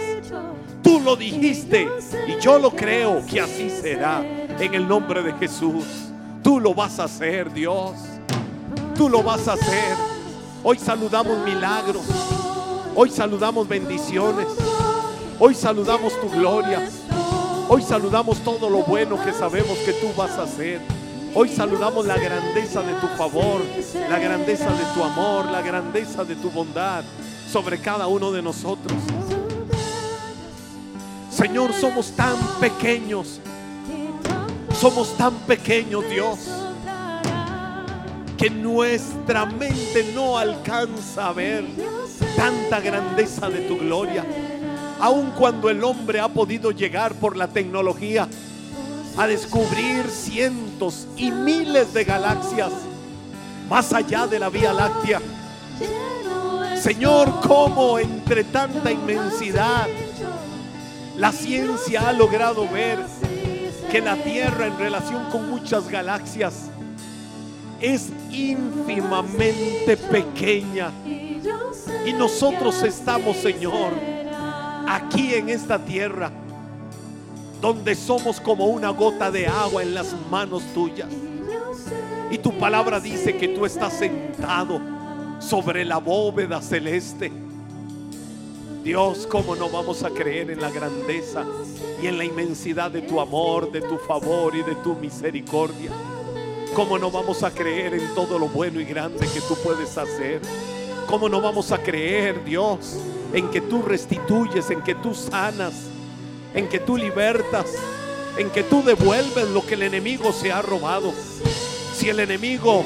Tú 0.81 1.01
lo 1.01 1.17
dijiste 1.17 1.85
y 2.29 2.39
yo 2.39 2.57
lo 2.57 2.71
creo 2.71 3.21
que 3.25 3.41
así 3.41 3.69
será 3.69 4.21
en 4.21 4.73
el 4.73 4.87
nombre 4.87 5.21
de 5.21 5.33
Jesús. 5.33 5.83
Tú 6.41 6.61
lo 6.61 6.73
vas 6.73 6.97
a 6.99 7.03
hacer, 7.03 7.51
Dios. 7.51 7.91
Tú 8.95 9.09
lo 9.09 9.21
vas 9.21 9.49
a 9.49 9.53
hacer. 9.55 9.97
Hoy 10.63 10.79
saludamos 10.79 11.37
milagros. 11.39 12.05
Hoy 12.95 13.09
saludamos 13.09 13.67
bendiciones. 13.67 14.47
Hoy 15.37 15.53
saludamos 15.53 16.13
tu 16.21 16.29
gloria. 16.29 16.87
Hoy 17.67 17.81
saludamos 17.81 18.37
todo 18.45 18.69
lo 18.69 18.83
bueno 18.83 19.21
que 19.21 19.33
sabemos 19.33 19.77
que 19.79 19.91
tú 19.91 20.07
vas 20.15 20.31
a 20.39 20.43
hacer. 20.43 20.79
Hoy 21.35 21.49
saludamos 21.49 22.05
la 22.05 22.15
grandeza 22.15 22.81
de 22.81 22.93
tu 22.93 23.07
favor, 23.17 23.59
la 24.09 24.19
grandeza 24.19 24.69
de 24.69 24.85
tu 24.93 25.03
amor, 25.03 25.51
la 25.51 25.61
grandeza 25.61 26.23
de 26.23 26.37
tu 26.37 26.49
bondad 26.49 27.03
sobre 27.53 27.77
cada 27.77 28.07
uno 28.07 28.31
de 28.31 28.41
nosotros. 28.41 28.97
Señor, 31.29 31.71
somos 31.71 32.11
tan 32.13 32.35
pequeños. 32.59 33.39
Somos 34.73 35.15
tan 35.15 35.35
pequeños, 35.41 36.03
Dios, 36.09 36.39
que 38.35 38.49
nuestra 38.49 39.45
mente 39.45 40.11
no 40.15 40.39
alcanza 40.39 41.27
a 41.27 41.33
ver 41.33 41.63
tanta 42.35 42.79
grandeza 42.79 43.47
de 43.49 43.61
tu 43.67 43.77
gloria. 43.77 44.25
Aun 44.99 45.29
cuando 45.37 45.69
el 45.69 45.83
hombre 45.83 46.19
ha 46.19 46.29
podido 46.29 46.71
llegar 46.71 47.13
por 47.13 47.37
la 47.37 47.47
tecnología 47.47 48.27
a 49.15 49.27
descubrir 49.27 50.09
cientos 50.09 51.07
y 51.15 51.29
miles 51.29 51.93
de 51.93 52.03
galaxias 52.03 52.71
más 53.69 53.93
allá 53.93 54.25
de 54.25 54.39
la 54.39 54.49
Vía 54.49 54.73
Láctea. 54.73 55.21
Señor, 56.83 57.39
cómo 57.39 57.97
entre 57.97 58.43
tanta 58.43 58.91
inmensidad 58.91 59.87
la 61.15 61.31
ciencia 61.31 62.09
ha 62.09 62.11
logrado 62.11 62.67
ver 62.67 62.99
que 63.89 64.01
la 64.01 64.17
Tierra 64.17 64.67
en 64.67 64.77
relación 64.77 65.29
con 65.31 65.49
muchas 65.49 65.87
galaxias 65.87 66.69
es 67.79 68.09
ínfimamente 68.29 69.95
pequeña. 69.95 70.91
Y 72.05 72.11
nosotros 72.11 72.83
estamos, 72.83 73.37
Señor, 73.37 73.93
aquí 74.85 75.35
en 75.35 75.47
esta 75.47 75.79
tierra, 75.79 76.33
donde 77.61 77.95
somos 77.95 78.41
como 78.41 78.65
una 78.65 78.89
gota 78.89 79.31
de 79.31 79.47
agua 79.47 79.83
en 79.83 79.93
las 79.93 80.13
manos 80.29 80.61
tuyas. 80.73 81.07
Y 82.29 82.37
tu 82.39 82.51
palabra 82.57 82.99
dice 82.99 83.37
que 83.37 83.47
tú 83.47 83.65
estás 83.65 83.93
sentado 83.93 84.92
sobre 85.47 85.83
la 85.83 85.97
bóveda 85.97 86.61
celeste. 86.61 87.31
Dios, 88.83 89.27
¿cómo 89.29 89.55
no 89.55 89.69
vamos 89.69 90.03
a 90.03 90.09
creer 90.09 90.51
en 90.51 90.61
la 90.61 90.69
grandeza 90.69 91.45
y 92.01 92.07
en 92.07 92.17
la 92.17 92.25
inmensidad 92.25 92.91
de 92.91 93.01
tu 93.01 93.19
amor, 93.19 93.71
de 93.71 93.81
tu 93.81 93.97
favor 93.97 94.55
y 94.55 94.63
de 94.63 94.75
tu 94.75 94.95
misericordia? 94.95 95.91
¿Cómo 96.73 96.97
no 96.97 97.11
vamos 97.11 97.43
a 97.43 97.51
creer 97.51 97.93
en 97.93 98.13
todo 98.15 98.39
lo 98.39 98.47
bueno 98.47 98.79
y 98.79 98.85
grande 98.85 99.27
que 99.33 99.41
tú 99.41 99.55
puedes 99.63 99.97
hacer? 99.97 100.41
¿Cómo 101.07 101.29
no 101.29 101.39
vamos 101.39 101.71
a 101.71 101.77
creer, 101.77 102.43
Dios, 102.43 102.97
en 103.33 103.49
que 103.51 103.61
tú 103.61 103.81
restituyes, 103.81 104.69
en 104.69 104.81
que 104.81 104.95
tú 104.95 105.13
sanas, 105.13 105.73
en 106.55 106.67
que 106.67 106.79
tú 106.79 106.97
libertas, 106.97 107.67
en 108.37 108.49
que 108.49 108.63
tú 108.63 108.81
devuelves 108.83 109.49
lo 109.49 109.65
que 109.65 109.75
el 109.75 109.83
enemigo 109.83 110.31
se 110.31 110.51
ha 110.51 110.61
robado? 110.61 111.13
Si 111.95 112.09
el 112.09 112.19
enemigo 112.19 112.83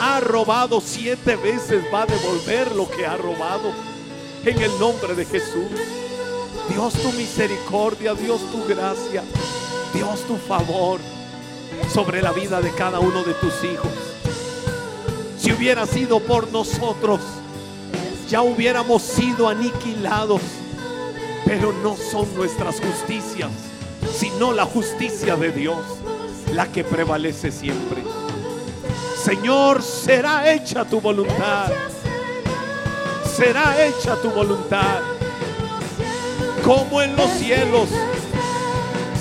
ha 0.00 0.20
robado 0.20 0.80
siete 0.80 1.36
veces, 1.36 1.84
va 1.92 2.02
a 2.02 2.06
devolver 2.06 2.74
lo 2.74 2.90
que 2.90 3.06
ha 3.06 3.16
robado. 3.16 3.72
En 4.44 4.60
el 4.60 4.78
nombre 4.78 5.14
de 5.14 5.24
Jesús. 5.24 5.70
Dios 6.68 6.94
tu 6.94 7.10
misericordia, 7.12 8.14
Dios 8.14 8.40
tu 8.52 8.64
gracia, 8.66 9.22
Dios 9.94 10.20
tu 10.26 10.36
favor 10.36 11.00
sobre 11.92 12.20
la 12.20 12.32
vida 12.32 12.60
de 12.60 12.70
cada 12.72 13.00
uno 13.00 13.24
de 13.24 13.34
tus 13.34 13.64
hijos. 13.64 13.90
Si 15.38 15.50
hubiera 15.52 15.86
sido 15.86 16.20
por 16.20 16.52
nosotros, 16.52 17.20
ya 18.28 18.42
hubiéramos 18.42 19.02
sido 19.02 19.48
aniquilados. 19.48 20.42
Pero 21.46 21.72
no 21.72 21.96
son 21.96 22.32
nuestras 22.34 22.78
justicias, 22.80 23.50
sino 24.14 24.52
la 24.52 24.66
justicia 24.66 25.36
de 25.36 25.50
Dios 25.50 25.78
la 26.52 26.70
que 26.70 26.84
prevalece 26.84 27.50
siempre. 27.50 28.07
Señor, 29.22 29.82
será 29.82 30.52
hecha 30.52 30.84
tu 30.84 31.00
voluntad. 31.00 31.72
Será 33.36 33.84
hecha 33.84 34.14
tu 34.22 34.30
voluntad. 34.30 35.00
Como 36.64 37.02
en 37.02 37.16
los 37.16 37.28
cielos, 37.32 37.88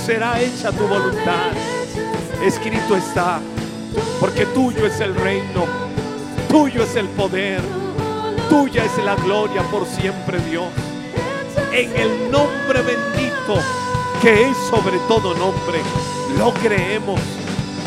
será 0.06 0.40
hecha 0.40 0.72
tu 0.72 0.88
voluntad. 0.88 1.52
Escrito 2.44 2.96
está, 2.96 3.40
porque 4.20 4.46
tuyo 4.46 4.86
es 4.86 5.00
el 5.00 5.16
reino, 5.16 5.66
tuyo 6.48 6.84
es 6.84 6.96
el 6.96 7.08
poder, 7.10 7.62
tuya 8.50 8.86
es 8.86 9.04
la 9.04 9.16
gloria 9.16 9.64
por 9.64 9.86
siempre, 9.86 10.40
Dios. 10.50 10.68
En 11.74 11.96
el 11.98 12.32
nombre 12.32 12.82
bendito 12.82 13.60
que 14.22 14.50
es 14.50 14.58
sobre 14.70 14.98
todo 15.08 15.34
nombre, 15.36 15.80
lo 16.38 16.54
creemos. 16.54 17.20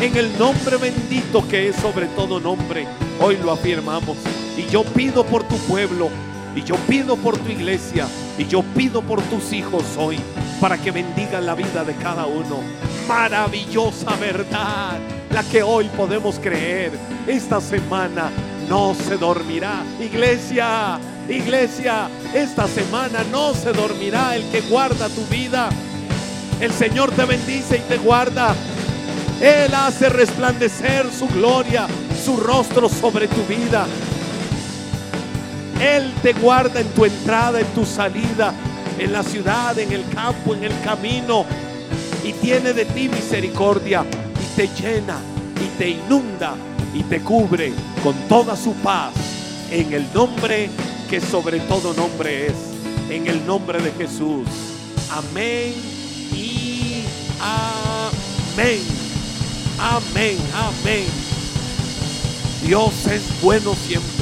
En 0.01 0.17
el 0.17 0.35
nombre 0.39 0.77
bendito 0.77 1.47
que 1.47 1.69
es 1.69 1.75
sobre 1.75 2.07
todo 2.07 2.39
nombre, 2.39 2.87
hoy 3.19 3.37
lo 3.37 3.51
afirmamos. 3.51 4.17
Y 4.57 4.65
yo 4.71 4.83
pido 4.83 5.23
por 5.23 5.43
tu 5.43 5.55
pueblo, 5.57 6.09
y 6.55 6.63
yo 6.63 6.75
pido 6.87 7.15
por 7.15 7.37
tu 7.37 7.51
iglesia, 7.51 8.07
y 8.35 8.47
yo 8.47 8.63
pido 8.75 9.03
por 9.03 9.21
tus 9.21 9.53
hijos 9.53 9.83
hoy, 9.99 10.19
para 10.59 10.79
que 10.79 10.89
bendigan 10.89 11.45
la 11.45 11.53
vida 11.53 11.83
de 11.83 11.93
cada 11.93 12.25
uno. 12.25 12.61
Maravillosa 13.07 14.15
verdad, 14.15 14.97
la 15.29 15.43
que 15.43 15.61
hoy 15.61 15.87
podemos 15.95 16.39
creer. 16.39 16.93
Esta 17.27 17.61
semana 17.61 18.31
no 18.67 18.95
se 18.95 19.17
dormirá. 19.17 19.83
Iglesia, 19.99 20.99
iglesia, 21.29 22.09
esta 22.33 22.67
semana 22.67 23.23
no 23.31 23.53
se 23.53 23.71
dormirá 23.71 24.35
el 24.35 24.49
que 24.49 24.61
guarda 24.61 25.09
tu 25.09 25.23
vida. 25.27 25.69
El 26.59 26.71
Señor 26.71 27.11
te 27.11 27.25
bendice 27.25 27.77
y 27.77 27.81
te 27.81 27.97
guarda. 27.97 28.55
Él 29.41 29.73
hace 29.73 30.07
resplandecer 30.07 31.11
su 31.11 31.27
gloria, 31.27 31.87
su 32.23 32.37
rostro 32.37 32.87
sobre 32.87 33.27
tu 33.27 33.43
vida. 33.45 33.87
Él 35.81 36.13
te 36.21 36.33
guarda 36.33 36.79
en 36.79 36.87
tu 36.89 37.05
entrada, 37.05 37.59
en 37.59 37.65
tu 37.73 37.83
salida, 37.83 38.53
en 38.99 39.11
la 39.11 39.23
ciudad, 39.23 39.77
en 39.79 39.91
el 39.91 40.07
campo, 40.09 40.53
en 40.53 40.65
el 40.65 40.81
camino. 40.81 41.45
Y 42.23 42.33
tiene 42.33 42.73
de 42.73 42.85
ti 42.85 43.09
misericordia 43.09 44.05
y 44.39 44.55
te 44.55 44.67
llena 44.79 45.17
y 45.59 45.77
te 45.79 45.89
inunda 45.89 46.53
y 46.93 47.01
te 47.01 47.21
cubre 47.21 47.73
con 48.03 48.13
toda 48.29 48.55
su 48.55 48.73
paz. 48.75 49.11
En 49.71 49.91
el 49.91 50.05
nombre 50.13 50.69
que 51.09 51.19
sobre 51.19 51.61
todo 51.61 51.95
nombre 51.95 52.45
es. 52.45 52.53
En 53.09 53.25
el 53.25 53.43
nombre 53.47 53.81
de 53.81 53.91
Jesús. 53.93 54.47
Amén 55.09 55.73
y 56.31 57.05
amén. 57.41 59.10
Amén, 59.81 60.37
amén. 60.53 61.07
Dios 62.63 63.07
es 63.07 63.23
bueno 63.41 63.73
siempre 63.73 64.20